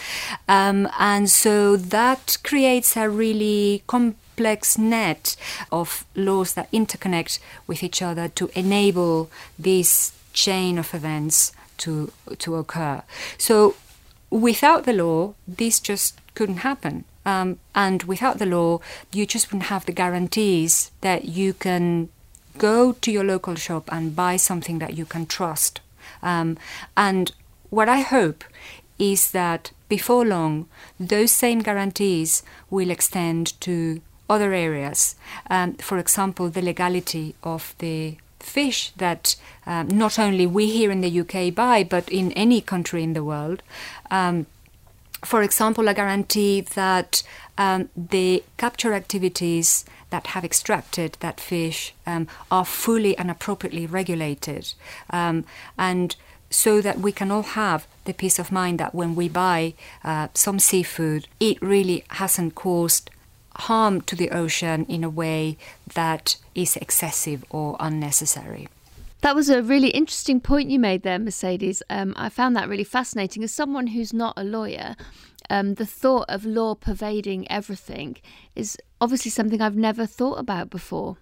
Um, 0.47 0.87
and 0.99 1.29
so 1.29 1.75
that 1.75 2.37
creates 2.43 2.95
a 2.95 3.09
really 3.09 3.83
complex 3.87 4.77
net 4.77 5.35
of 5.71 6.05
laws 6.15 6.53
that 6.53 6.71
interconnect 6.71 7.39
with 7.67 7.83
each 7.83 8.01
other 8.01 8.27
to 8.29 8.49
enable 8.55 9.29
this 9.59 10.13
chain 10.33 10.77
of 10.77 10.93
events 10.93 11.51
to 11.77 12.11
to 12.39 12.55
occur. 12.55 13.01
So 13.37 13.75
without 14.31 14.85
the 14.85 14.93
law, 14.93 15.35
this 15.47 15.79
just 15.79 16.19
couldn't 16.33 16.57
happen. 16.57 17.03
Um, 17.23 17.59
and 17.75 18.01
without 18.03 18.39
the 18.39 18.47
law, 18.47 18.79
you 19.13 19.27
just 19.27 19.51
wouldn't 19.51 19.69
have 19.69 19.85
the 19.85 19.91
guarantees 19.91 20.89
that 21.01 21.25
you 21.25 21.53
can 21.53 22.09
go 22.57 22.93
to 22.93 23.11
your 23.11 23.23
local 23.23 23.55
shop 23.55 23.87
and 23.91 24.15
buy 24.15 24.37
something 24.37 24.79
that 24.79 24.97
you 24.97 25.05
can 25.05 25.27
trust. 25.27 25.81
Um, 26.23 26.57
and 26.97 27.31
what 27.69 27.87
I 27.87 27.99
hope 27.99 28.43
is 28.97 29.31
that 29.31 29.71
before 29.87 30.25
long, 30.25 30.67
those 30.99 31.31
same 31.31 31.59
guarantees 31.59 32.43
will 32.69 32.89
extend 32.89 33.59
to 33.61 34.01
other 34.29 34.53
areas. 34.53 35.15
Um, 35.49 35.73
for 35.73 35.97
example, 35.97 36.49
the 36.49 36.61
legality 36.61 37.35
of 37.43 37.75
the 37.79 38.17
fish 38.43 38.91
that 38.97 39.35
um, 39.65 39.87
not 39.87 40.19
only 40.19 40.45
we 40.45 40.69
here 40.69 40.91
in 40.91 41.01
the 41.01 41.19
UK 41.19 41.53
buy, 41.53 41.83
but 41.83 42.09
in 42.09 42.31
any 42.33 42.61
country 42.61 43.03
in 43.03 43.13
the 43.13 43.23
world. 43.23 43.63
Um, 44.09 44.45
for 45.23 45.43
example, 45.43 45.87
a 45.87 45.93
guarantee 45.93 46.61
that 46.61 47.23
um, 47.57 47.89
the 47.95 48.43
capture 48.57 48.93
activities 48.93 49.85
that 50.09 50.27
have 50.27 50.43
extracted 50.43 51.17
that 51.19 51.39
fish 51.39 51.93
um, 52.05 52.27
are 52.49 52.65
fully 52.65 53.17
and 53.17 53.29
appropriately 53.29 53.85
regulated. 53.85 54.73
Um, 55.09 55.45
and 55.77 56.15
so 56.49 56.81
that 56.81 56.99
we 56.99 57.11
can 57.11 57.31
all 57.31 57.43
have 57.43 57.87
the 58.05 58.13
peace 58.13 58.37
of 58.37 58.51
mind 58.51 58.79
that 58.79 58.93
when 58.93 59.15
we 59.15 59.29
buy 59.29 59.73
uh, 60.03 60.27
some 60.33 60.59
seafood, 60.59 61.27
it 61.39 61.61
really 61.61 62.03
hasn't 62.09 62.55
caused 62.55 63.09
harm 63.67 64.01
to 64.01 64.15
the 64.15 64.31
ocean 64.31 64.85
in 64.85 65.03
a 65.03 65.09
way 65.09 65.57
that 65.93 66.37
is 66.55 66.75
excessive 66.77 67.43
or 67.49 67.77
unnecessary. 67.79 68.67
That 69.21 69.35
was 69.35 69.49
a 69.49 69.61
really 69.61 69.89
interesting 69.89 70.39
point 70.39 70.71
you 70.71 70.79
made 70.79 71.03
there, 71.03 71.19
Mercedes. 71.19 71.83
Um, 71.89 72.15
I 72.17 72.29
found 72.29 72.55
that 72.55 72.67
really 72.67 72.83
fascinating. 72.83 73.43
As 73.43 73.51
someone 73.51 73.87
who's 73.87 74.13
not 74.13 74.33
a 74.35 74.43
lawyer, 74.43 74.95
um, 75.49 75.75
the 75.75 75.85
thought 75.85 76.25
of 76.27 76.43
law 76.43 76.73
pervading 76.73 77.49
everything 77.51 78.17
is 78.55 78.77
obviously 78.99 79.29
something 79.29 79.61
I've 79.61 79.75
never 79.75 80.07
thought 80.07 80.39
about 80.39 80.71
before. 80.71 81.17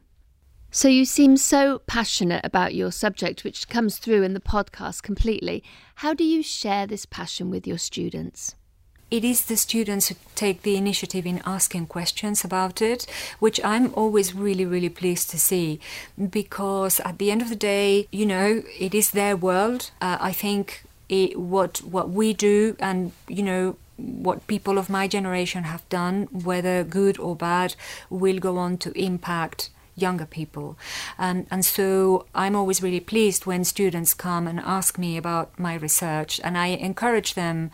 So 0.72 0.88
you 0.88 1.04
seem 1.04 1.36
so 1.36 1.80
passionate 1.88 2.46
about 2.46 2.76
your 2.76 2.92
subject, 2.92 3.44
which 3.44 3.68
comes 3.68 3.98
through 3.98 4.24
in 4.24 4.34
the 4.34 4.40
podcast 4.40 5.02
completely. 5.02 5.64
How 5.96 6.14
do 6.14 6.24
you 6.24 6.44
share 6.44 6.86
this 6.86 7.06
passion 7.06 7.50
with 7.50 7.66
your 7.66 7.80
students? 7.80 8.56
It 9.12 9.24
is 9.24 9.46
the 9.46 9.58
students 9.58 10.08
who 10.08 10.16
take 10.36 10.62
the 10.62 10.76
initiative 10.76 11.26
in 11.26 11.42
asking 11.46 11.88
questions 11.88 12.44
about 12.44 12.82
it, 12.82 13.06
which 13.40 13.60
I'm 13.64 13.94
always 13.96 14.34
really, 14.34 14.66
really 14.66 14.90
pleased 14.90 15.30
to 15.32 15.40
see 15.40 15.80
because 16.30 17.00
at 17.02 17.18
the 17.18 17.32
end 17.32 17.42
of 17.42 17.50
the 17.50 17.56
day, 17.56 18.08
you 18.12 18.26
know, 18.26 18.64
it 18.80 18.94
is 18.94 19.12
their 19.12 19.36
world. 19.36 19.92
Uh, 20.02 20.18
I 20.20 20.32
think 20.32 20.84
it, 21.08 21.40
what 21.40 21.80
what 21.80 22.10
we 22.10 22.34
do 22.34 22.76
and 22.80 23.12
you 23.28 23.44
know 23.44 23.78
what 23.98 24.48
people 24.48 24.78
of 24.78 24.90
my 24.90 25.08
generation 25.08 25.64
have 25.64 25.88
done, 25.90 26.28
whether 26.32 26.84
good 26.84 27.20
or 27.20 27.36
bad, 27.36 27.76
will 28.10 28.40
go 28.40 28.58
on 28.58 28.78
to 28.78 28.92
impact 28.98 29.70
younger 29.96 30.26
people. 30.26 30.78
Um, 31.18 31.46
and 31.52 31.66
so 31.66 32.26
I'm 32.34 32.56
always 32.56 32.82
really 32.82 33.02
pleased 33.02 33.46
when 33.46 33.64
students 33.66 34.14
come 34.14 34.48
and 34.48 34.60
ask 34.62 34.98
me 34.98 35.18
about 35.18 35.58
my 35.60 35.76
research, 35.76 36.40
and 36.44 36.58
I 36.58 36.68
encourage 36.68 37.34
them 37.34 37.72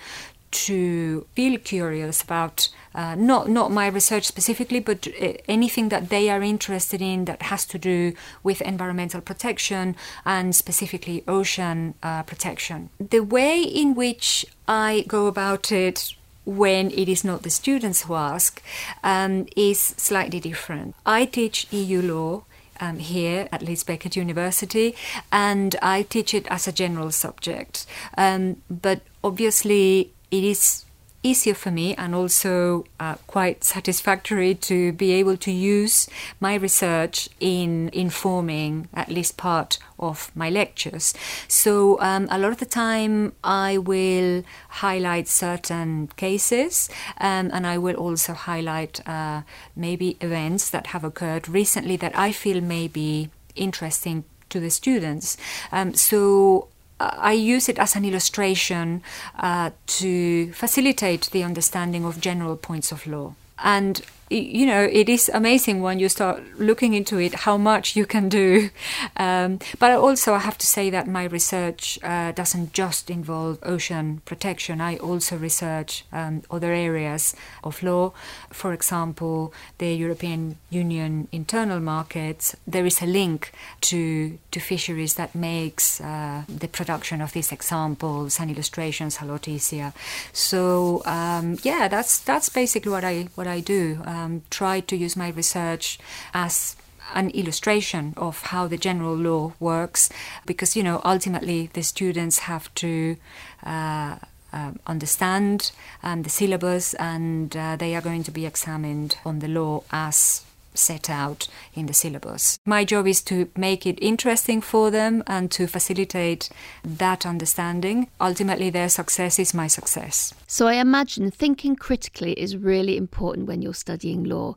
to 0.56 1.26
feel 1.36 1.58
curious 1.60 2.22
about 2.22 2.70
uh, 2.94 3.14
not 3.16 3.50
not 3.50 3.72
my 3.72 3.88
research 3.88 4.26
specifically, 4.26 4.80
but 4.80 5.08
uh, 5.08 5.34
anything 5.48 5.90
that 5.90 6.10
they 6.10 6.30
are 6.30 6.42
interested 6.42 7.02
in 7.02 7.26
that 7.26 7.42
has 7.44 7.66
to 7.66 7.78
do 7.78 8.14
with 8.42 8.62
environmental 8.62 9.22
protection 9.22 9.96
and 10.26 10.56
specifically 10.56 11.24
ocean 11.28 11.94
uh, 12.02 12.24
protection. 12.24 12.90
The 13.00 13.20
way 13.20 13.62
in 13.62 13.96
which 13.96 14.46
I 14.68 15.04
go 15.08 15.28
about 15.28 15.72
it 15.72 16.16
when 16.46 16.92
it 16.92 17.10
is 17.10 17.24
not 17.24 17.42
the 17.42 17.50
students 17.50 18.04
who 18.04 18.16
ask 18.16 18.62
um, 19.04 19.48
is 19.58 19.80
slightly 19.80 20.40
different. 20.40 20.96
I 21.06 21.26
teach 21.26 21.68
EU 21.72 22.02
law. 22.02 22.44
Um, 22.78 23.00
here 23.00 23.48
at 23.54 23.62
Leeds 23.62 23.86
Beckett 23.86 24.18
University, 24.18 24.98
and 25.32 25.78
I 25.82 26.02
teach 26.02 26.34
it 26.34 26.46
as 26.48 26.68
a 26.68 26.74
general 26.74 27.10
subject. 27.10 27.86
Um, 28.18 28.58
but 28.70 29.00
obviously, 29.24 30.12
it 30.38 30.44
is 30.44 30.86
easier 31.24 31.56
for 31.56 31.72
me 31.72 31.96
and 31.96 32.14
also 32.14 32.86
uh, 33.00 33.16
quite 33.26 33.64
satisfactory 33.64 34.54
to 34.54 34.94
be 34.94 35.12
able 35.12 35.36
to 35.36 35.52
use 35.52 36.08
my 36.40 36.54
research 36.54 37.28
in 37.40 37.90
informing 37.94 38.88
at 38.94 39.10
least 39.10 39.36
part 39.36 39.80
of 39.98 40.32
my 40.36 40.50
lectures. 40.50 41.16
So, 41.48 42.00
um, 42.00 42.28
a 42.30 42.38
lot 42.38 42.52
of 42.52 42.60
the 42.60 42.66
time, 42.66 43.34
I 43.44 43.80
will 43.80 44.44
highlight 44.70 45.28
certain 45.28 46.10
cases 46.16 46.90
um, 47.18 47.50
and 47.52 47.66
I 47.66 47.80
will 47.80 47.96
also 47.96 48.34
highlight 48.34 49.02
uh, 49.08 49.42
maybe 49.76 50.18
events 50.22 50.70
that 50.70 50.88
have 50.88 51.04
occurred 51.04 51.50
recently 51.50 51.98
that 51.98 52.16
I 52.16 52.32
feel 52.32 52.62
may 52.62 52.88
be 52.88 53.30
interesting 53.56 54.26
to 54.50 54.60
the 54.60 54.70
students. 54.70 55.38
Um, 55.72 55.96
so 55.96 56.70
I 57.00 57.34
use 57.34 57.68
it 57.68 57.78
as 57.78 57.96
an 57.96 58.06
illustration 58.06 59.04
uh, 59.38 59.72
to 59.88 60.52
facilitate 60.54 61.30
the 61.32 61.44
understanding 61.44 62.06
of 62.06 62.22
general 62.22 62.56
points 62.56 62.92
of 62.92 63.06
law. 63.06 63.36
And 63.58 64.02
you 64.30 64.66
know, 64.66 64.82
it 64.92 65.08
is 65.08 65.30
amazing 65.34 65.82
when 65.82 66.00
you 66.00 66.10
start 66.10 66.42
looking 66.58 66.94
into 66.94 67.20
it 67.20 67.36
how 67.36 67.58
much 67.58 67.96
you 67.96 68.06
can 68.06 68.30
do. 68.30 68.70
Um, 69.18 69.60
but 69.80 69.92
also, 69.92 70.34
I 70.34 70.40
have 70.40 70.58
to 70.58 70.68
say 70.68 70.90
that 70.90 71.08
my 71.08 71.24
research 71.26 71.98
uh, 72.04 72.32
doesn't 72.34 72.74
just 72.74 73.10
involve 73.10 73.60
ocean 73.64 74.22
protection. 74.26 74.82
I 74.82 74.98
also 74.98 75.38
research 75.38 76.04
um, 76.12 76.44
other 76.52 76.74
areas 76.74 77.36
of 77.64 77.82
law. 77.82 78.12
For 78.52 78.74
example, 78.74 79.54
the 79.78 79.94
European 79.94 80.58
Union 80.70 81.28
internal 81.32 81.80
markets. 81.80 82.56
There 82.68 82.86
is 82.86 83.02
a 83.02 83.06
link 83.06 83.52
to 83.82 84.38
to 84.52 84.60
fisheries 84.60 85.14
that 85.16 85.34
makes 85.36 86.02
uh, 86.02 86.44
the 86.48 86.68
production 86.68 87.22
of 87.22 87.32
these 87.32 87.52
examples 87.52 88.40
and 88.40 88.52
illustrations 88.52 89.20
a 89.22 89.26
lot 89.26 89.48
easier. 89.48 89.94
So 90.34 91.04
um, 91.06 91.58
yeah, 91.64 91.88
that's 91.88 92.20
that's 92.20 92.50
basically 92.50 92.92
what 92.92 93.04
I 93.04 93.28
what 93.36 93.48
I 93.48 93.62
do 93.62 94.02
um, 94.16 94.42
tried 94.50 94.88
to 94.88 94.96
use 94.96 95.16
my 95.16 95.30
research 95.30 96.00
as 96.34 96.76
an 97.14 97.30
illustration 97.32 98.14
of 98.18 98.42
how 98.44 98.68
the 98.68 98.78
general 98.78 99.16
law 99.16 99.54
works 99.60 100.10
because 100.46 100.76
you 100.76 100.84
know 100.84 101.02
ultimately 101.06 101.70
the 101.74 101.84
students 101.84 102.40
have 102.40 102.74
to 102.74 103.16
uh, 103.64 104.16
uh, 104.54 104.72
understand 104.88 105.72
um, 106.02 106.24
the 106.24 106.30
syllabus 106.30 106.94
and 106.96 107.56
uh, 107.58 107.76
they 107.76 107.96
are 107.96 108.02
going 108.02 108.24
to 108.24 108.32
be 108.32 108.46
examined 108.46 109.18
on 109.26 109.40
the 109.40 109.48
law 109.48 109.84
as 109.92 110.45
set 110.78 111.10
out 111.10 111.48
in 111.74 111.86
the 111.86 111.94
syllabus. 111.94 112.60
My 112.66 112.84
job 112.86 113.08
is 113.08 113.22
to 113.24 113.50
make 113.56 113.86
it 113.86 114.00
interesting 114.02 114.62
for 114.62 114.92
them 114.92 115.24
and 115.28 115.52
to 115.52 115.68
facilitate 115.68 116.50
that 116.84 117.26
understanding. 117.26 118.10
Ultimately, 118.20 118.70
their 118.70 118.90
success 118.90 119.40
is 119.40 119.54
my 119.54 119.68
success. 119.68 120.34
So 120.48 120.68
I 120.68 120.76
imagine 120.76 121.32
thinking 121.32 121.76
critically 121.76 122.34
is 122.34 122.58
really 122.58 122.98
important 122.98 123.48
when 123.48 123.62
you're 123.62 123.74
studying 123.74 124.24
law. 124.24 124.56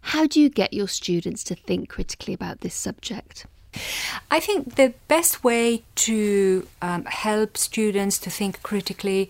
How 0.00 0.26
do 0.26 0.40
you 0.40 0.48
get 0.48 0.72
your 0.72 0.88
students 0.88 1.44
to 1.44 1.54
think 1.54 1.88
critically 1.88 2.34
about 2.34 2.60
this 2.60 2.74
subject? 2.74 3.46
I 4.30 4.40
think 4.40 4.76
the 4.76 4.94
best 5.08 5.44
way 5.44 5.82
to 5.96 6.66
um, 6.80 7.04
help 7.04 7.56
students 7.56 8.18
to 8.20 8.30
think 8.30 8.62
critically 8.62 9.28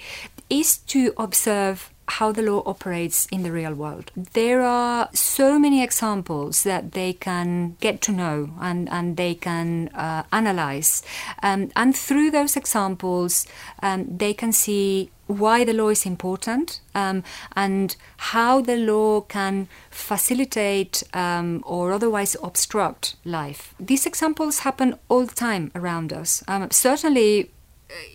is 0.48 0.78
to 0.78 1.12
observe 1.16 1.90
how 2.08 2.32
the 2.32 2.42
law 2.42 2.62
operates 2.66 3.26
in 3.26 3.42
the 3.42 3.52
real 3.52 3.74
world. 3.74 4.10
There 4.32 4.62
are 4.62 5.08
so 5.12 5.58
many 5.58 5.82
examples 5.82 6.62
that 6.64 6.92
they 6.92 7.12
can 7.12 7.76
get 7.80 8.00
to 8.02 8.12
know 8.12 8.50
and, 8.60 8.88
and 8.88 9.16
they 9.16 9.34
can 9.34 9.88
uh, 9.88 10.22
analyze. 10.32 11.02
Um, 11.42 11.70
and 11.76 11.94
through 11.94 12.30
those 12.30 12.56
examples, 12.56 13.46
um, 13.82 14.16
they 14.16 14.34
can 14.34 14.52
see 14.52 15.10
why 15.26 15.62
the 15.62 15.74
law 15.74 15.90
is 15.90 16.06
important 16.06 16.80
um, 16.94 17.22
and 17.54 17.96
how 18.16 18.62
the 18.62 18.76
law 18.76 19.20
can 19.20 19.68
facilitate 19.90 21.02
um, 21.12 21.62
or 21.66 21.92
otherwise 21.92 22.34
obstruct 22.42 23.14
life. 23.24 23.74
These 23.78 24.06
examples 24.06 24.60
happen 24.60 24.94
all 25.08 25.26
the 25.26 25.34
time 25.34 25.70
around 25.74 26.12
us. 26.12 26.42
Um, 26.48 26.70
certainly, 26.70 27.50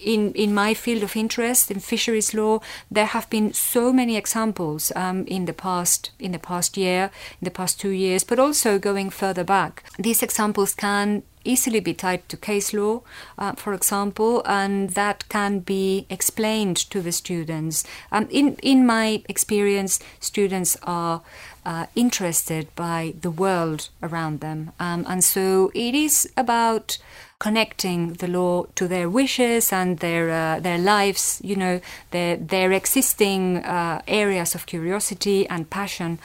in 0.03 0.33
in 0.33 0.53
my 0.53 0.73
field 0.73 1.03
of 1.03 1.15
interest 1.15 1.71
in 1.71 1.79
fisheries 1.79 2.33
law, 2.33 2.59
there 2.91 3.05
have 3.05 3.29
been 3.29 3.53
so 3.53 3.91
many 3.91 4.17
examples 4.17 4.91
um, 4.95 5.25
in 5.27 5.45
the 5.45 5.53
past 5.53 6.11
in 6.19 6.31
the 6.31 6.39
past 6.39 6.77
year, 6.77 7.11
in 7.41 7.45
the 7.45 7.51
past 7.51 7.79
two 7.79 7.89
years, 7.89 8.23
but 8.23 8.39
also 8.39 8.79
going 8.79 9.09
further 9.09 9.43
back. 9.43 9.83
These 9.97 10.23
examples 10.23 10.73
can 10.73 11.23
easily 11.45 11.79
be 11.79 11.93
tied 11.93 12.27
to 12.29 12.37
case 12.37 12.73
law, 12.73 13.01
uh, 13.37 13.53
for 13.53 13.73
example, 13.73 14.41
and 14.45 14.91
that 14.91 15.27
can 15.29 15.59
be 15.59 16.05
explained 16.09 16.77
to 16.77 17.01
the 17.01 17.11
students. 17.11 17.83
Um, 18.11 18.27
in 18.29 18.55
in 18.61 18.85
my 18.85 19.23
experience, 19.27 19.99
students 20.19 20.77
are 20.83 21.21
uh, 21.65 21.85
interested 21.95 22.67
by 22.75 23.13
the 23.21 23.31
world 23.31 23.89
around 24.01 24.39
them, 24.39 24.71
um, 24.79 25.05
and 25.07 25.23
so 25.23 25.71
it 25.73 25.95
is 25.95 26.29
about 26.37 26.97
connecting 27.43 28.13
the 28.13 28.27
law 28.27 28.63
to 28.73 28.87
their 28.87 29.09
wishes 29.09 29.73
and 29.73 29.99
their 29.99 30.29
uh, 30.31 30.61
their 30.61 30.77
lives, 30.77 31.41
you 31.43 31.57
know, 31.57 31.81
their 32.11 32.37
their 32.37 32.71
existing 32.71 33.57
uh, 33.57 34.01
areas 34.07 34.55
of 34.55 34.65
curiosity 34.65 35.45
and 35.49 35.69
passion. 35.69 36.19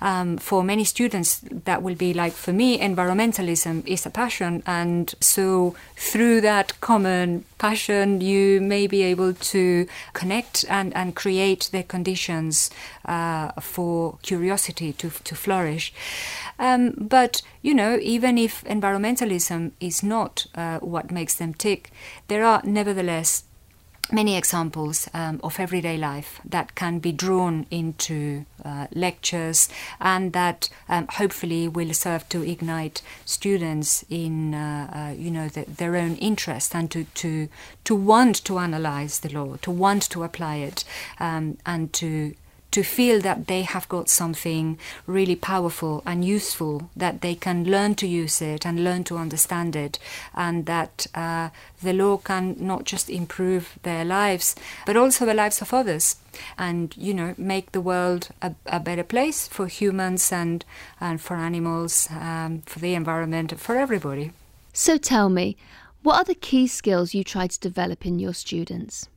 Um, 0.00 0.38
for 0.38 0.62
many 0.62 0.84
students, 0.84 1.40
that 1.64 1.82
will 1.82 1.96
be 1.96 2.14
like 2.14 2.32
for 2.32 2.52
me, 2.52 2.78
environmentalism 2.78 3.86
is 3.86 4.06
a 4.06 4.10
passion, 4.10 4.62
and 4.64 5.12
so 5.20 5.74
through 5.96 6.40
that 6.42 6.80
common 6.80 7.44
passion, 7.58 8.20
you 8.20 8.60
may 8.60 8.86
be 8.86 9.02
able 9.02 9.34
to 9.34 9.86
connect 10.12 10.64
and, 10.68 10.94
and 10.94 11.16
create 11.16 11.68
the 11.72 11.82
conditions 11.82 12.70
uh, 13.06 13.50
for 13.60 14.18
curiosity 14.22 14.92
to 14.92 15.10
to 15.24 15.34
flourish. 15.34 15.92
Um, 16.58 16.94
but 16.96 17.42
you 17.62 17.74
know, 17.74 17.98
even 18.00 18.38
if 18.38 18.64
environmentalism 18.64 19.72
is 19.80 20.02
not 20.02 20.46
uh, 20.54 20.78
what 20.78 21.10
makes 21.10 21.34
them 21.34 21.54
tick, 21.54 21.90
there 22.28 22.44
are 22.44 22.60
nevertheless 22.64 23.44
many 24.10 24.36
examples 24.36 25.08
um, 25.14 25.40
of 25.42 25.60
everyday 25.60 25.96
life 25.96 26.40
that 26.44 26.74
can 26.74 26.98
be 26.98 27.12
drawn 27.12 27.66
into 27.70 28.44
uh, 28.64 28.86
lectures 28.94 29.68
and 30.00 30.32
that 30.32 30.68
um, 30.88 31.06
hopefully 31.08 31.68
will 31.68 31.92
serve 31.92 32.28
to 32.28 32.42
ignite 32.42 33.02
students 33.24 34.04
in 34.08 34.54
uh, 34.54 34.90
uh, 34.94 35.20
you 35.20 35.30
know 35.30 35.48
the, 35.48 35.64
their 35.64 35.96
own 35.96 36.16
interest 36.16 36.74
and 36.74 36.90
to, 36.90 37.04
to 37.14 37.48
to 37.84 37.94
want 37.94 38.44
to 38.44 38.58
analyze 38.58 39.20
the 39.20 39.28
law 39.28 39.56
to 39.62 39.70
want 39.70 40.02
to 40.02 40.22
apply 40.22 40.56
it 40.56 40.84
um, 41.20 41.58
and 41.66 41.92
to 41.92 42.34
to 42.70 42.82
feel 42.82 43.20
that 43.20 43.46
they 43.46 43.62
have 43.62 43.88
got 43.88 44.08
something 44.08 44.78
really 45.06 45.36
powerful 45.36 46.02
and 46.04 46.24
useful, 46.24 46.90
that 46.94 47.20
they 47.20 47.34
can 47.34 47.64
learn 47.64 47.94
to 47.94 48.06
use 48.06 48.42
it 48.42 48.66
and 48.66 48.84
learn 48.84 49.04
to 49.04 49.16
understand 49.16 49.74
it, 49.74 49.98
and 50.34 50.66
that 50.66 51.06
uh, 51.14 51.48
the 51.82 51.92
law 51.92 52.16
can 52.18 52.56
not 52.58 52.84
just 52.84 53.08
improve 53.08 53.78
their 53.82 54.04
lives, 54.04 54.54
but 54.84 54.96
also 54.96 55.24
the 55.24 55.34
lives 55.34 55.62
of 55.62 55.72
others, 55.72 56.16
and 56.58 56.94
you 56.96 57.14
know 57.14 57.34
make 57.38 57.72
the 57.72 57.80
world 57.80 58.28
a, 58.42 58.54
a 58.66 58.80
better 58.80 59.04
place 59.04 59.48
for 59.48 59.66
humans 59.66 60.32
and 60.32 60.64
and 61.00 61.20
for 61.20 61.36
animals, 61.36 62.08
um, 62.10 62.62
for 62.66 62.80
the 62.80 62.94
environment, 62.94 63.58
for 63.58 63.76
everybody. 63.76 64.32
So 64.72 64.98
tell 64.98 65.28
me, 65.28 65.56
what 66.02 66.16
are 66.16 66.24
the 66.24 66.34
key 66.34 66.66
skills 66.66 67.14
you 67.14 67.24
try 67.24 67.46
to 67.46 67.60
develop 67.60 68.06
in 68.06 68.18
your 68.18 68.34
students? 68.34 69.08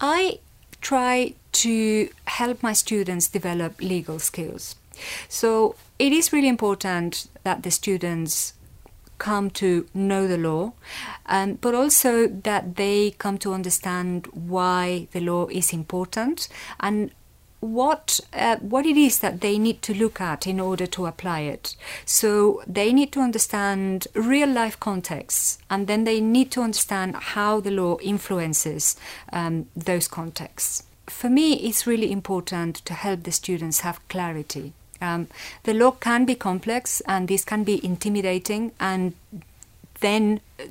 I 0.00 0.38
try 0.80 1.34
to 1.64 2.08
help 2.24 2.62
my 2.62 2.72
students 2.72 3.28
develop 3.28 3.80
legal 3.80 4.18
skills. 4.18 4.76
So 5.28 5.74
it 5.98 6.12
is 6.12 6.32
really 6.32 6.48
important 6.48 7.28
that 7.44 7.62
the 7.62 7.70
students 7.70 8.54
come 9.18 9.50
to 9.50 9.86
know 9.94 10.28
the 10.28 10.38
law, 10.38 10.72
um, 11.26 11.54
but 11.54 11.74
also 11.74 12.28
that 12.28 12.76
they 12.76 13.14
come 13.18 13.38
to 13.38 13.52
understand 13.52 14.26
why 14.26 15.08
the 15.12 15.20
law 15.20 15.48
is 15.48 15.72
important 15.72 16.48
and 16.80 17.10
what 17.60 18.20
uh, 18.32 18.56
what 18.58 18.86
it 18.86 18.96
is 18.96 19.18
that 19.18 19.40
they 19.40 19.58
need 19.58 19.82
to 19.82 19.92
look 19.92 20.20
at 20.20 20.46
in 20.46 20.60
order 20.60 20.86
to 20.86 21.06
apply 21.06 21.40
it. 21.40 21.74
So 22.04 22.62
they 22.68 22.92
need 22.92 23.10
to 23.12 23.20
understand 23.20 24.06
real 24.14 24.48
life 24.48 24.78
contexts, 24.78 25.58
and 25.68 25.88
then 25.88 26.04
they 26.04 26.20
need 26.20 26.52
to 26.52 26.62
understand 26.62 27.16
how 27.16 27.60
the 27.60 27.72
law 27.72 27.98
influences 28.00 28.96
um, 29.32 29.66
those 29.74 30.06
contexts 30.06 30.84
for 31.10 31.30
me, 31.30 31.54
it's 31.54 31.86
really 31.86 32.10
important 32.12 32.76
to 32.84 32.94
help 32.94 33.22
the 33.22 33.32
students 33.32 33.80
have 33.80 34.06
clarity. 34.08 34.72
Um, 35.00 35.28
the 35.62 35.74
law 35.74 35.92
can 35.92 36.24
be 36.24 36.34
complex 36.34 37.00
and 37.06 37.28
this 37.28 37.44
can 37.44 37.64
be 37.64 37.84
intimidating 37.84 38.72
and 38.80 39.14
then 40.00 40.40
uh, 40.58 40.64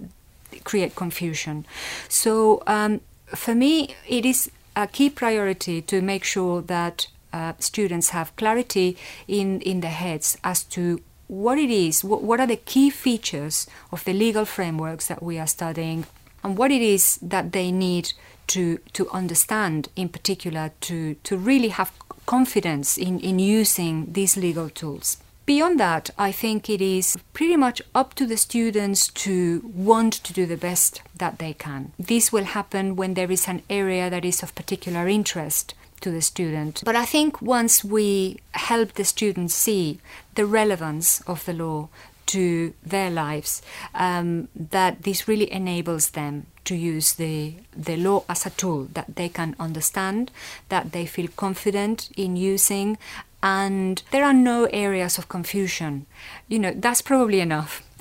create 0.64 0.96
confusion. 0.96 1.66
So, 2.10 2.62
um, 2.68 3.02
for 3.28 3.56
me, 3.56 3.96
it 4.08 4.26
is 4.26 4.52
a 4.76 4.88
key 4.88 5.10
priority 5.10 5.82
to 5.82 6.02
make 6.02 6.24
sure 6.24 6.62
that 6.62 7.08
uh, 7.34 7.54
students 7.60 8.10
have 8.10 8.36
clarity 8.36 8.98
in, 9.28 9.62
in 9.62 9.82
their 9.82 9.92
heads 9.92 10.38
as 10.44 10.64
to 10.64 11.02
what 11.28 11.58
it 11.58 11.70
is, 11.70 12.04
what, 12.04 12.24
what 12.24 12.40
are 12.40 12.48
the 12.48 12.56
key 12.56 12.90
features 12.90 13.68
of 13.92 14.04
the 14.06 14.14
legal 14.14 14.46
frameworks 14.46 15.08
that 15.08 15.22
we 15.22 15.38
are 15.38 15.48
studying, 15.48 16.06
and 16.44 16.58
what 16.58 16.72
it 16.72 16.82
is 16.82 17.18
that 17.22 17.52
they 17.52 17.72
need 17.72 18.14
to 18.48 18.78
to 18.94 19.10
understand 19.12 19.90
in 19.96 20.10
particular 20.10 20.72
to 20.82 21.16
to 21.24 21.38
really 21.38 21.70
have 21.70 21.92
confidence 22.26 22.98
in, 22.98 23.20
in 23.20 23.40
using 23.40 24.14
these 24.14 24.38
legal 24.38 24.70
tools. 24.70 25.18
Beyond 25.48 25.80
that, 25.80 26.10
I 26.18 26.34
think 26.34 26.70
it 26.70 26.82
is 26.82 27.18
pretty 27.32 27.56
much 27.56 27.82
up 27.96 28.16
to 28.16 28.28
the 28.28 28.36
students 28.36 29.08
to 29.24 29.62
want 29.74 30.12
to 30.26 30.34
do 30.34 30.46
the 30.46 30.58
best 30.58 31.02
that 31.16 31.40
they 31.40 31.54
can. 31.54 31.94
This 31.98 32.34
will 32.34 32.44
happen 32.44 32.98
when 32.98 33.14
there 33.14 33.32
is 33.32 33.48
an 33.48 33.64
area 33.70 34.10
that 34.10 34.26
is 34.26 34.44
of 34.44 34.54
particular 34.56 35.08
interest 35.08 35.74
to 36.02 36.12
the 36.12 36.22
student. 36.22 36.82
But 36.84 36.98
I 36.98 37.06
think 37.06 37.42
once 37.42 37.82
we 37.82 38.42
help 38.52 38.94
the 38.94 39.06
students 39.06 39.56
see 39.56 40.00
the 40.36 40.46
relevance 40.46 41.22
of 41.22 41.46
the 41.46 41.54
law 41.54 41.88
to 42.28 42.74
their 42.86 43.10
lives, 43.10 43.62
um, 43.96 44.50
that 44.54 45.04
this 45.04 45.30
really 45.30 45.50
enables 45.50 46.10
them 46.10 46.48
to 46.68 46.76
use 46.76 47.14
the, 47.14 47.56
the 47.76 47.96
law 47.96 48.24
as 48.28 48.46
a 48.46 48.50
tool 48.52 48.88
that 48.94 49.16
they 49.16 49.30
can 49.30 49.56
understand, 49.60 50.32
that 50.70 50.92
they 50.92 51.06
feel 51.06 51.30
confident 51.36 52.10
in 52.18 52.36
using, 52.36 52.98
and 53.42 54.04
there 54.12 54.26
are 54.26 54.34
no 54.34 54.66
areas 54.66 55.18
of 55.18 55.30
confusion. 55.30 56.06
You 56.48 56.60
know, 56.60 56.74
that's 56.76 57.02
probably 57.02 57.40
enough. 57.40 57.84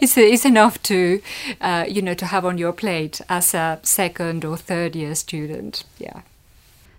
it's, 0.00 0.16
it's 0.16 0.44
enough 0.44 0.82
to, 0.84 1.22
uh, 1.60 1.84
you 1.88 2.02
know, 2.02 2.14
to 2.14 2.26
have 2.26 2.44
on 2.44 2.58
your 2.58 2.72
plate 2.72 3.20
as 3.28 3.54
a 3.54 3.78
second 3.82 4.44
or 4.44 4.56
third 4.56 4.96
year 4.96 5.14
student. 5.14 5.84
Yeah. 5.98 6.22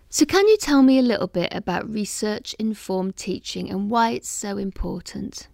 So, 0.09 0.25
can 0.25 0.47
you 0.47 0.57
tell 0.57 0.83
me 0.83 0.97
a 0.99 1.01
little 1.01 1.27
bit 1.27 1.53
about 1.53 1.89
research 1.89 2.55
informed 2.57 3.17
teaching 3.17 3.69
and 3.69 3.89
why 3.89 4.11
it's 4.11 4.29
so 4.29 4.57
important? 4.57 5.47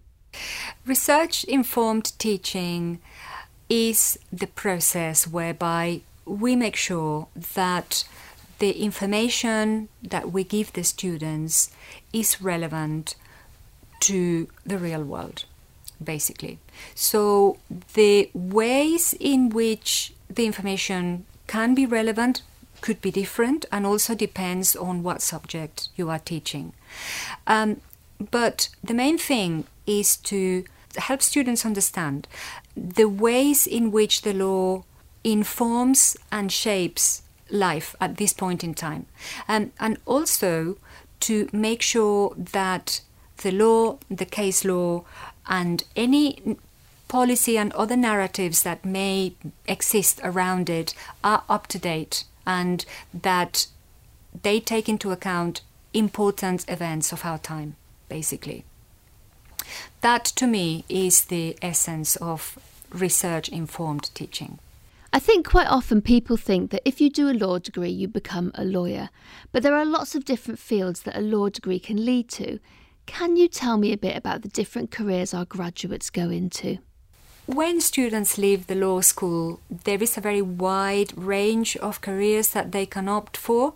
Research 0.86 1.44
informed 1.44 2.16
teaching 2.18 3.00
is 3.68 4.18
the 4.32 4.46
process 4.46 5.26
whereby 5.26 6.00
we 6.24 6.56
make 6.56 6.76
sure 6.76 7.28
that 7.54 8.04
the 8.58 8.72
information 8.82 9.88
that 10.02 10.32
we 10.32 10.44
give 10.44 10.72
the 10.72 10.84
students 10.84 11.70
is 12.12 12.40
relevant 12.40 13.14
to 14.00 14.48
the 14.64 14.78
real 14.78 15.02
world, 15.02 15.44
basically. 16.02 16.58
So, 16.94 17.58
the 17.94 18.30
ways 18.32 19.14
in 19.18 19.50
which 19.50 20.12
the 20.28 20.46
information 20.46 21.26
can 21.46 21.74
be 21.74 21.86
relevant 21.86 22.42
could 22.80 23.00
be 23.00 23.10
different 23.10 23.64
and 23.72 23.86
also 23.86 24.14
depends 24.14 24.76
on 24.76 25.02
what 25.02 25.22
subject 25.22 25.88
you 25.96 26.10
are 26.10 26.18
teaching. 26.18 26.72
Um, 27.46 27.80
But 28.30 28.68
the 28.82 28.94
main 28.94 29.18
thing 29.18 29.64
is 29.86 30.16
to 30.18 30.64
help 30.96 31.22
students 31.22 31.64
understand 31.64 32.28
the 32.76 33.08
ways 33.08 33.66
in 33.66 33.90
which 33.90 34.22
the 34.22 34.32
law 34.32 34.84
informs 35.22 36.16
and 36.30 36.52
shapes 36.52 37.22
life 37.50 37.94
at 38.00 38.16
this 38.16 38.32
point 38.32 38.64
in 38.64 38.74
time. 38.74 39.06
Um, 39.48 39.72
and 39.78 39.98
also 40.06 40.76
to 41.20 41.48
make 41.52 41.82
sure 41.82 42.34
that 42.36 43.00
the 43.38 43.50
law, 43.50 43.98
the 44.10 44.26
case 44.26 44.64
law, 44.64 45.04
and 45.46 45.84
any 45.96 46.56
policy 47.08 47.56
and 47.58 47.72
other 47.72 47.96
narratives 47.96 48.62
that 48.62 48.84
may 48.84 49.34
exist 49.66 50.20
around 50.24 50.68
it 50.70 50.94
are 51.22 51.44
up 51.48 51.66
to 51.68 51.78
date 51.78 52.24
and 52.46 52.84
that 53.12 53.66
they 54.42 54.60
take 54.60 54.88
into 54.88 55.12
account 55.12 55.60
important 55.92 56.68
events 56.68 57.12
of 57.12 57.24
our 57.24 57.38
time, 57.38 57.76
basically. 58.08 58.64
That 60.00 60.24
to 60.36 60.46
me 60.46 60.84
is 60.88 61.24
the 61.24 61.56
essence 61.62 62.16
of 62.16 62.58
research 62.90 63.48
informed 63.48 64.10
teaching. 64.14 64.58
I 65.12 65.20
think 65.20 65.48
quite 65.48 65.68
often 65.68 66.02
people 66.02 66.36
think 66.36 66.72
that 66.72 66.82
if 66.84 67.00
you 67.00 67.08
do 67.08 67.30
a 67.30 67.38
law 67.38 67.58
degree, 67.58 67.90
you 67.90 68.08
become 68.08 68.50
a 68.54 68.64
lawyer. 68.64 69.10
But 69.52 69.62
there 69.62 69.76
are 69.76 69.84
lots 69.84 70.16
of 70.16 70.24
different 70.24 70.58
fields 70.58 71.02
that 71.02 71.16
a 71.16 71.20
law 71.20 71.48
degree 71.48 71.78
can 71.78 72.04
lead 72.04 72.28
to. 72.30 72.58
Can 73.06 73.36
you 73.36 73.46
tell 73.46 73.76
me 73.76 73.92
a 73.92 73.96
bit 73.96 74.16
about 74.16 74.42
the 74.42 74.48
different 74.48 74.90
careers 74.90 75.32
our 75.32 75.44
graduates 75.44 76.10
go 76.10 76.30
into? 76.30 76.78
When 77.46 77.82
students 77.82 78.38
leave 78.38 78.66
the 78.66 78.74
law 78.74 79.02
school, 79.02 79.60
there 79.68 80.02
is 80.02 80.16
a 80.16 80.22
very 80.22 80.40
wide 80.40 81.16
range 81.16 81.76
of 81.76 82.00
careers 82.00 82.48
that 82.48 82.72
they 82.72 82.86
can 82.86 83.06
opt 83.06 83.36
for. 83.36 83.74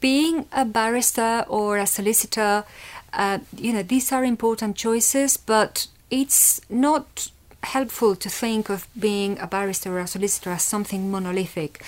Being 0.00 0.46
a 0.52 0.64
barrister 0.64 1.44
or 1.48 1.78
a 1.78 1.86
solicitor, 1.86 2.64
uh, 3.12 3.38
you 3.56 3.72
know, 3.72 3.82
these 3.82 4.12
are 4.12 4.24
important 4.24 4.76
choices, 4.76 5.36
but 5.36 5.86
it's 6.10 6.60
not 6.68 7.30
helpful 7.62 8.16
to 8.16 8.28
think 8.28 8.68
of 8.68 8.88
being 8.98 9.38
a 9.38 9.46
barrister 9.46 9.96
or 9.96 10.00
a 10.00 10.06
solicitor 10.06 10.50
as 10.50 10.62
something 10.62 11.10
monolithic. 11.10 11.84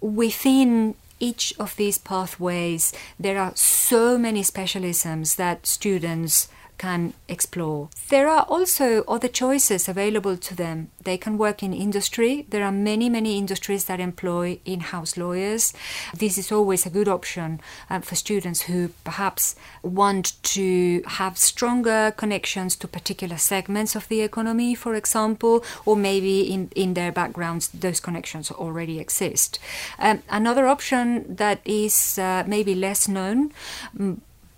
Within 0.00 0.94
each 1.18 1.52
of 1.58 1.76
these 1.76 1.98
pathways, 1.98 2.92
there 3.18 3.38
are 3.38 3.52
so 3.54 4.16
many 4.16 4.42
specialisms 4.42 5.36
that 5.36 5.66
students 5.66 6.48
can 6.80 7.12
explore. 7.28 7.90
There 8.08 8.26
are 8.26 8.46
also 8.48 9.04
other 9.06 9.28
choices 9.28 9.86
available 9.86 10.38
to 10.38 10.54
them. 10.56 10.88
They 11.04 11.18
can 11.18 11.36
work 11.36 11.62
in 11.62 11.74
industry. 11.74 12.46
There 12.48 12.64
are 12.64 12.72
many, 12.72 13.10
many 13.10 13.36
industries 13.36 13.84
that 13.84 14.00
employ 14.00 14.60
in 14.64 14.80
house 14.80 15.18
lawyers. 15.18 15.74
This 16.16 16.38
is 16.38 16.50
always 16.50 16.86
a 16.86 16.90
good 16.90 17.06
option 17.06 17.60
uh, 17.90 18.00
for 18.00 18.14
students 18.14 18.62
who 18.62 18.88
perhaps 19.04 19.56
want 19.82 20.42
to 20.54 21.02
have 21.20 21.36
stronger 21.36 22.14
connections 22.16 22.76
to 22.76 22.88
particular 22.88 23.36
segments 23.36 23.94
of 23.94 24.08
the 24.08 24.22
economy, 24.22 24.74
for 24.74 24.94
example, 24.94 25.62
or 25.84 25.96
maybe 25.96 26.40
in, 26.40 26.70
in 26.74 26.94
their 26.94 27.12
backgrounds 27.12 27.68
those 27.68 28.00
connections 28.00 28.50
already 28.50 28.98
exist. 28.98 29.58
Um, 29.98 30.22
another 30.30 30.66
option 30.66 31.36
that 31.36 31.60
is 31.66 32.18
uh, 32.18 32.44
maybe 32.46 32.74
less 32.74 33.06
known 33.06 33.52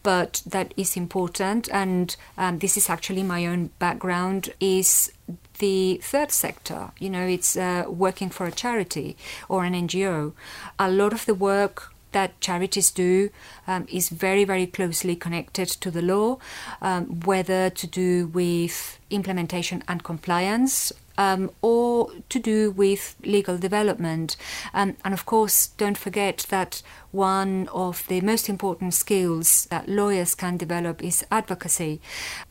but 0.03 0.43
that 0.47 0.75
is 0.77 0.97
important, 0.97 1.69
and 1.73 2.17
um, 2.37 2.59
this 2.59 2.77
is 2.77 2.91
actually 2.91 3.23
my 3.23 3.47
own 3.47 3.71
background, 3.79 4.53
is 4.61 5.13
the 5.59 6.01
third 6.03 6.31
sector. 6.31 6.91
You 6.99 7.11
know, 7.11 7.27
it's 7.27 7.57
uh, 7.57 7.85
working 7.89 8.31
for 8.31 8.47
a 8.47 8.53
charity 8.53 9.17
or 9.49 9.65
an 9.65 9.75
NGO. 9.75 10.33
A 10.79 10.91
lot 10.91 11.13
of 11.13 11.27
the 11.27 11.35
work 11.35 11.93
that 12.13 12.41
charities 12.41 12.91
do 12.91 13.31
um, 13.67 13.87
is 13.91 14.09
very, 14.09 14.45
very 14.45 14.67
closely 14.67 15.17
connected 15.17 15.69
to 15.69 15.91
the 15.91 16.03
law, 16.03 16.39
um, 16.81 17.21
whether 17.21 17.71
to 17.71 17.87
do 17.87 18.27
with 18.29 18.99
implementation 19.11 19.83
and 19.89 20.05
compliance 20.05 20.93
um, 21.19 21.51
or 21.63 22.11
to 22.29 22.39
do 22.39 22.71
with 22.71 23.17
legal 23.25 23.59
development. 23.59 24.37
Um, 24.75 24.97
and 25.05 25.15
of 25.15 25.27
course, 25.27 25.69
don't 25.69 25.99
forget 25.99 26.47
that 26.49 26.83
one 27.11 27.69
of 27.73 28.07
the 28.09 28.21
most 28.21 28.49
important 28.49 28.95
skills 28.95 29.67
that 29.67 29.89
lawyers 29.89 30.35
can 30.35 30.57
develop 30.57 31.03
is 31.03 31.25
advocacy. 31.31 32.01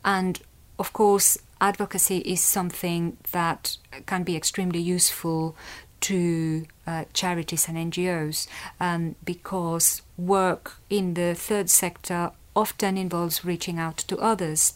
And 0.05 0.39
of 0.77 0.93
course, 0.93 1.37
advocacy 1.59 2.17
is 2.19 2.41
something 2.41 3.17
that 3.31 3.77
can 4.05 4.23
be 4.23 4.35
extremely 4.35 4.79
useful 4.79 5.55
to 6.01 6.65
uh, 6.87 7.05
charities 7.13 7.67
and 7.67 7.93
NGOs 7.93 8.47
um, 8.79 9.15
because 9.23 10.01
work 10.17 10.77
in 10.89 11.13
the 11.13 11.35
third 11.35 11.69
sector 11.69 12.31
often 12.55 12.97
involves 12.97 13.45
reaching 13.45 13.79
out 13.79 13.97
to 13.97 14.17
others. 14.17 14.73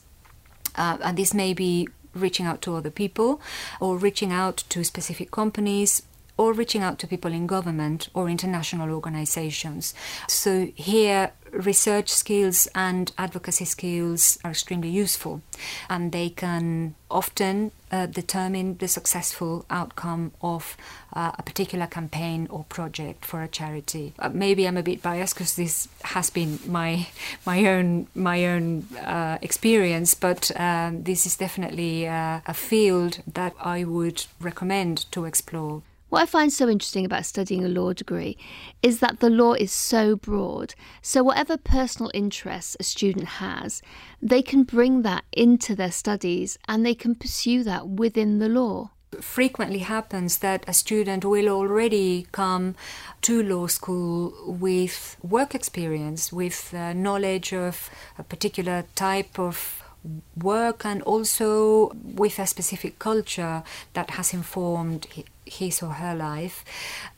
Uh, 0.75 0.97
and 1.01 1.17
this 1.17 1.33
may 1.33 1.53
be 1.53 1.87
reaching 2.15 2.45
out 2.45 2.61
to 2.63 2.75
other 2.75 2.89
people 2.89 3.41
or 3.79 3.97
reaching 3.97 4.31
out 4.31 4.63
to 4.69 4.83
specific 4.83 5.31
companies 5.31 6.01
or 6.37 6.53
reaching 6.53 6.81
out 6.81 6.99
to 6.99 7.07
people 7.07 7.31
in 7.31 7.47
government 7.47 8.09
or 8.13 8.29
international 8.29 8.91
organizations. 8.91 9.93
So 10.27 10.67
here 10.75 11.31
research 11.55 12.09
skills 12.09 12.67
and 12.75 13.11
advocacy 13.17 13.65
skills 13.65 14.37
are 14.43 14.51
extremely 14.51 14.89
useful 14.89 15.41
and 15.89 16.11
they 16.11 16.29
can 16.29 16.95
often 17.09 17.71
uh, 17.91 18.05
determine 18.07 18.77
the 18.77 18.87
successful 18.87 19.65
outcome 19.69 20.31
of 20.41 20.75
uh, 21.13 21.31
a 21.37 21.43
particular 21.43 21.87
campaign 21.87 22.47
or 22.49 22.65
project 22.65 23.23
for 23.23 23.41
a 23.41 23.47
charity. 23.47 24.13
Uh, 24.19 24.29
maybe 24.33 24.67
I'm 24.67 24.77
a 24.77 24.83
bit 24.83 25.01
biased 25.01 25.35
because 25.35 25.55
this 25.55 25.87
has 26.03 26.29
been 26.29 26.59
my 26.67 27.07
my 27.45 27.65
own 27.65 28.07
my 28.15 28.45
own 28.45 28.83
uh, 28.99 29.37
experience, 29.41 30.13
but 30.13 30.51
um, 30.59 31.03
this 31.03 31.25
is 31.25 31.37
definitely 31.37 32.07
uh, 32.07 32.41
a 32.45 32.53
field 32.53 33.19
that 33.33 33.53
I 33.61 33.83
would 33.83 34.25
recommend 34.41 35.09
to 35.11 35.25
explore. 35.25 35.83
What 36.09 36.21
I 36.21 36.25
find 36.25 36.53
so 36.53 36.69
interesting 36.69 37.05
about 37.05 37.25
studying 37.25 37.65
a 37.65 37.69
law 37.69 37.91
degree 37.91 38.37
is 38.83 38.99
that 38.99 39.19
the 39.19 39.29
law 39.29 39.53
is 39.53 39.71
so 39.71 40.15
broad. 40.15 40.75
So, 41.01 41.23
whatever 41.23 41.57
personal 41.57 42.11
interests 42.13 42.77
a 42.79 42.83
student 42.83 43.25
has, 43.25 43.81
they 44.21 44.41
can 44.41 44.63
bring 44.63 45.01
that 45.01 45.25
into 45.31 45.75
their 45.75 45.91
studies 45.91 46.57
and 46.67 46.85
they 46.85 46.95
can 46.95 47.15
pursue 47.15 47.63
that 47.63 47.87
within 47.87 48.39
the 48.39 48.49
law 48.49 48.91
frequently 49.21 49.79
happens 49.79 50.39
that 50.39 50.65
a 50.67 50.73
student 50.73 51.23
will 51.23 51.47
already 51.47 52.27
come 52.33 52.75
to 53.21 53.41
law 53.41 53.65
school 53.67 54.33
with 54.45 55.15
work 55.23 55.55
experience, 55.55 56.33
with 56.33 56.73
uh, 56.73 56.91
knowledge 56.91 57.53
of 57.53 57.89
a 58.17 58.23
particular 58.23 58.83
type 58.95 59.39
of 59.39 59.84
work 60.41 60.85
and 60.85 61.01
also 61.03 61.91
with 62.03 62.39
a 62.39 62.47
specific 62.47 62.99
culture 62.99 63.63
that 63.93 64.11
has 64.11 64.33
informed 64.33 65.07
his 65.45 65.81
or 65.81 65.93
her 65.93 66.15
life. 66.15 66.63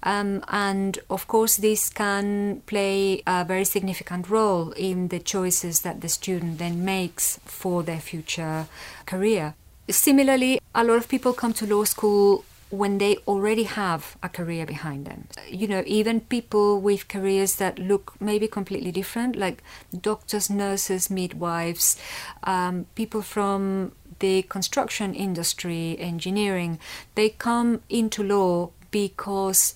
Um, 0.04 0.43
and 0.50 1.00
of 1.10 1.28
course, 1.28 1.58
this 1.58 1.89
can 1.89 2.62
play 2.65 3.23
a 3.26 3.45
very 3.45 3.65
significant 3.65 4.30
role 4.30 4.71
in 4.71 5.08
the 5.10 5.19
choices 5.19 5.82
that 5.82 6.02
the 6.02 6.10
student 6.10 6.60
then 6.60 6.84
makes 6.84 7.39
for 7.45 7.84
their 7.84 8.00
future 8.00 8.67
career. 9.06 9.56
Similarly, 9.89 10.60
a 10.76 10.84
lot 10.84 10.97
of 10.97 11.08
people 11.08 11.34
come 11.34 11.54
to 11.54 11.65
law 11.65 11.86
school 11.86 12.43
when 12.69 12.97
they 12.97 13.17
already 13.27 13.63
have 13.63 14.17
a 14.21 14.30
career 14.30 14.65
behind 14.65 15.06
them. 15.06 15.27
You 15.49 15.67
know, 15.67 15.84
even 15.86 16.21
people 16.21 16.82
with 16.82 17.08
careers 17.08 17.56
that 17.56 17.80
look 17.80 18.15
maybe 18.19 18.47
completely 18.47 18.91
different, 18.91 19.36
like 19.36 19.63
doctors, 20.01 20.49
nurses, 20.49 21.10
midwives, 21.10 21.97
um, 22.43 22.86
people 22.95 23.21
from 23.21 23.93
the 24.19 24.41
construction 24.43 25.13
industry, 25.13 25.97
engineering, 25.99 26.80
they 27.15 27.30
come 27.30 27.82
into 27.89 28.23
law 28.23 28.71
because 28.91 29.73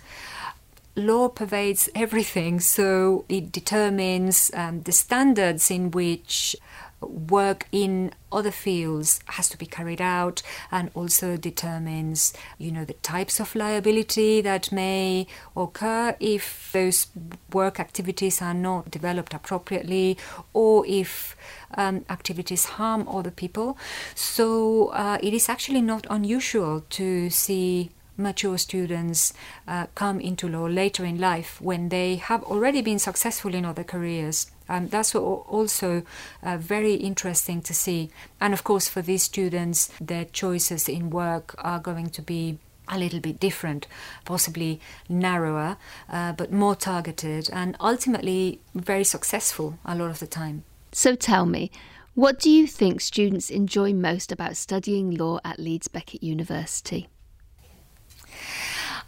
law 0.95 1.30
pervades 1.30 1.89
everything, 1.95 2.60
so 2.60 3.25
it 3.30 3.51
determines 3.51 4.51
um, 4.54 4.82
the 4.82 4.91
standards 4.91 5.71
in 5.71 5.91
which 5.91 6.56
work 7.02 7.68
in 7.72 8.14
other 8.32 8.52
fields 8.52 9.20
has 9.26 9.50
to 9.50 9.58
be 9.58 9.66
carried 9.66 10.02
out 10.02 10.42
and 10.72 10.90
also 10.94 11.36
determines 11.36 12.34
you 12.58 12.72
know 12.72 12.86
the 12.86 12.94
types 12.94 13.40
of 13.40 13.56
liability 13.56 14.42
that 14.42 14.72
may 14.72 15.28
occur 15.56 16.16
if 16.20 16.70
those 16.72 17.08
work 17.52 17.80
activities 17.80 18.42
are 18.42 18.54
not 18.54 18.90
developed 18.92 19.34
appropriately 19.34 20.17
or 20.54 20.86
if 20.88 21.36
um, 21.75 22.06
activities 22.10 22.65
harm 22.65 23.08
other 23.08 23.32
people. 23.32 23.78
So 24.15 24.88
uh, 24.88 25.17
it 25.21 25.34
is 25.34 25.50
actually 25.50 25.82
not 25.82 26.06
unusual 26.10 26.82
to 26.92 27.30
see 27.30 27.92
mature 28.17 28.58
students 28.58 29.34
uh, 29.67 29.88
come 29.96 30.19
into 30.19 30.48
law 30.48 30.65
later 30.65 31.04
in 31.06 31.19
life 31.19 31.60
when 31.62 31.90
they 31.90 32.15
have 32.17 32.44
already 32.44 32.82
been 32.82 33.00
successful 33.00 33.54
in 33.54 33.65
other 33.65 33.84
careers 33.84 34.52
um, 34.72 34.88
that's 34.88 35.13
also 35.15 36.04
uh, 36.42 36.58
very 36.58 36.94
interesting 36.94 37.62
to 37.63 37.74
see. 37.74 38.10
And 38.40 38.54
of 38.54 38.63
course, 38.63 38.88
for 38.88 39.02
these 39.02 39.24
students, 39.24 39.92
their 40.00 40.26
choices 40.26 40.88
in 40.88 41.10
work 41.10 41.56
are 41.58 41.80
going 41.80 42.10
to 42.12 42.22
be 42.22 42.58
a 42.88 42.98
little 42.98 43.19
bit 43.19 43.40
different, 43.40 43.88
possibly 44.26 44.80
narrower, 45.08 45.78
uh, 46.10 46.34
but 46.34 46.52
more 46.52 46.76
targeted, 46.76 47.50
and 47.52 47.76
ultimately 47.80 48.60
very 48.74 49.04
successful 49.04 49.78
a 49.86 49.96
lot 49.96 50.10
of 50.10 50.19
the 50.19 50.28
time. 50.28 50.63
So 50.92 51.15
tell 51.15 51.46
me, 51.46 51.72
What 52.13 52.40
do 52.40 52.50
you 52.50 52.67
think 52.67 53.00
students 53.00 53.50
enjoy 53.50 53.94
most 53.94 54.34
about 54.34 54.58
studying 54.58 55.15
law 55.15 55.40
at 55.46 55.60
Leeds 55.60 55.88
Beckett 55.88 56.22
University? 56.22 57.08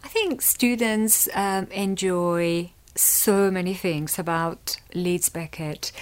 I 0.02 0.08
think 0.08 0.40
students 0.40 1.28
um, 1.34 1.66
enjoy 1.66 2.70
so 2.94 3.50
many 3.50 3.74
things 3.74 4.18
about 4.18 4.78
Leeds 4.94 5.28
Beckett. 5.28 5.92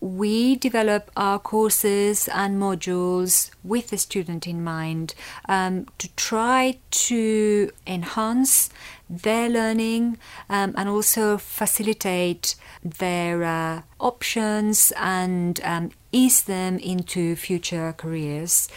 We 0.00 0.56
develop 0.56 1.10
our 1.16 1.38
courses 1.38 2.28
and 2.28 2.60
modules 2.60 3.50
with 3.62 3.88
the 3.88 3.96
student 3.96 4.46
in 4.46 4.62
mind 4.62 5.14
um, 5.48 5.86
to 5.96 6.14
try 6.14 6.76
to 6.90 7.70
enhance 7.86 8.68
their 9.08 9.48
learning 9.48 10.18
um, 10.50 10.74
and 10.76 10.88
also 10.90 11.38
facilitate 11.38 12.54
their 12.82 13.44
uh, 13.44 13.82
options 13.98 14.92
and 14.96 15.58
um, 15.64 15.90
ease 16.12 16.42
them 16.42 16.78
into 16.78 17.34
future 17.34 17.94
careers. 17.96 18.68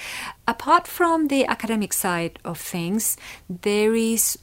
Apart 0.47 0.87
from 0.87 1.27
the 1.27 1.45
academic 1.45 1.91
side 1.91 2.39
of 2.45 2.57
things, 2.57 3.17
there 3.49 3.93
is 3.93 4.37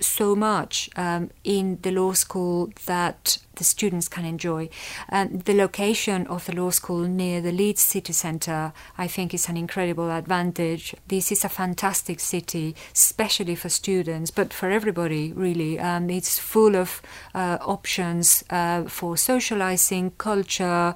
so 0.00 0.36
much 0.36 0.90
um, 0.96 1.30
in 1.44 1.78
the 1.82 1.90
law 1.90 2.12
school 2.12 2.70
that 2.86 3.38
the 3.56 3.64
students 3.64 4.08
can 4.08 4.24
enjoy. 4.24 4.68
Um, 5.10 5.38
the 5.38 5.54
location 5.54 6.26
of 6.26 6.44
the 6.46 6.54
law 6.54 6.70
school 6.70 7.00
near 7.08 7.40
the 7.40 7.52
Leeds 7.52 7.82
city 7.82 8.12
centre, 8.12 8.72
I 8.98 9.06
think, 9.06 9.34
is 9.34 9.48
an 9.48 9.56
incredible 9.56 10.10
advantage. 10.10 10.94
This 11.08 11.32
is 11.32 11.44
a 11.44 11.48
fantastic 11.48 12.20
city, 12.20 12.76
especially 12.94 13.54
for 13.54 13.68
students, 13.68 14.30
but 14.30 14.52
for 14.52 14.70
everybody, 14.70 15.32
really. 15.32 15.78
Um, 15.78 16.10
it's 16.10 16.38
full 16.38 16.76
of 16.76 17.02
uh, 17.34 17.58
options 17.60 18.44
uh, 18.50 18.84
for 18.84 19.14
socialising, 19.14 20.12
culture. 20.18 20.94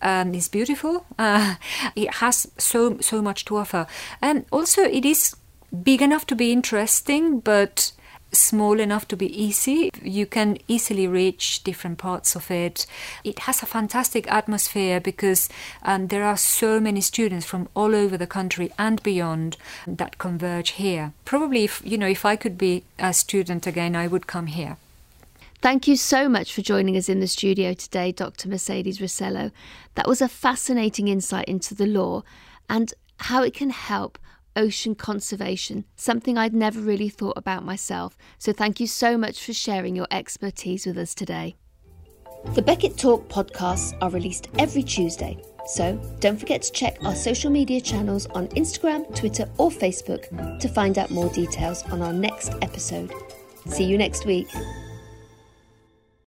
Um, 0.00 0.34
it's 0.34 0.48
beautiful. 0.48 1.04
Uh, 1.18 1.56
it 1.96 2.14
has 2.14 2.46
so 2.58 2.96
so 3.00 3.20
much 3.20 3.44
to 3.44 3.56
offer, 3.56 3.86
and 4.22 4.46
also 4.50 4.82
it 4.82 5.04
is 5.04 5.36
big 5.82 6.00
enough 6.00 6.24
to 6.26 6.34
be 6.34 6.52
interesting, 6.52 7.40
but 7.40 7.92
small 8.32 8.80
enough 8.80 9.08
to 9.08 9.16
be 9.16 9.42
easy. 9.42 9.90
You 10.02 10.26
can 10.26 10.58
easily 10.68 11.06
reach 11.06 11.64
different 11.64 11.98
parts 11.98 12.36
of 12.36 12.50
it. 12.50 12.86
It 13.24 13.40
has 13.40 13.62
a 13.62 13.66
fantastic 13.66 14.30
atmosphere 14.30 15.00
because 15.00 15.48
um, 15.82 16.08
there 16.08 16.24
are 16.24 16.36
so 16.36 16.80
many 16.80 17.00
students 17.00 17.46
from 17.46 17.68
all 17.74 17.94
over 17.94 18.16
the 18.16 18.26
country 18.26 18.70
and 18.78 19.02
beyond 19.02 19.56
that 19.86 20.18
converge 20.18 20.70
here. 20.70 21.12
Probably, 21.24 21.64
if 21.64 21.82
you 21.84 21.98
know, 21.98 22.08
if 22.08 22.24
I 22.24 22.36
could 22.36 22.58
be 22.58 22.84
a 22.98 23.12
student 23.12 23.66
again, 23.66 23.96
I 23.96 24.06
would 24.06 24.26
come 24.26 24.46
here. 24.46 24.76
Thank 25.60 25.88
you 25.88 25.96
so 25.96 26.28
much 26.28 26.52
for 26.52 26.62
joining 26.62 26.96
us 26.96 27.08
in 27.08 27.18
the 27.18 27.26
studio 27.26 27.74
today, 27.74 28.12
Dr. 28.12 28.48
Mercedes 28.48 29.00
Rosello. 29.00 29.50
That 29.96 30.06
was 30.06 30.22
a 30.22 30.28
fascinating 30.28 31.08
insight 31.08 31.46
into 31.46 31.74
the 31.74 31.86
law 31.86 32.22
and 32.70 32.94
how 33.18 33.42
it 33.42 33.54
can 33.54 33.70
help 33.70 34.18
ocean 34.58 34.94
conservation, 34.94 35.84
something 35.96 36.36
I'd 36.36 36.52
never 36.52 36.80
really 36.80 37.08
thought 37.08 37.38
about 37.38 37.64
myself. 37.64 38.18
So 38.38 38.52
thank 38.52 38.80
you 38.80 38.86
so 38.86 39.16
much 39.16 39.42
for 39.42 39.54
sharing 39.54 39.96
your 39.96 40.08
expertise 40.10 40.84
with 40.84 40.98
us 40.98 41.14
today. 41.14 41.56
The 42.54 42.62
Beckett 42.62 42.96
Talk 42.98 43.28
podcasts 43.28 43.96
are 44.00 44.10
released 44.10 44.48
every 44.58 44.82
Tuesday, 44.82 45.42
so 45.66 46.00
don't 46.20 46.38
forget 46.38 46.62
to 46.62 46.72
check 46.72 46.96
our 47.04 47.14
social 47.14 47.50
media 47.50 47.80
channels 47.80 48.26
on 48.26 48.48
Instagram, 48.48 49.14
Twitter, 49.14 49.48
or 49.58 49.70
Facebook 49.70 50.58
to 50.60 50.68
find 50.68 50.98
out 50.98 51.10
more 51.10 51.28
details 51.30 51.82
on 51.84 52.02
our 52.02 52.12
next 52.12 52.52
episode. 52.62 53.12
See 53.66 53.84
you 53.84 53.98
next 53.98 54.24
week. 54.24 54.48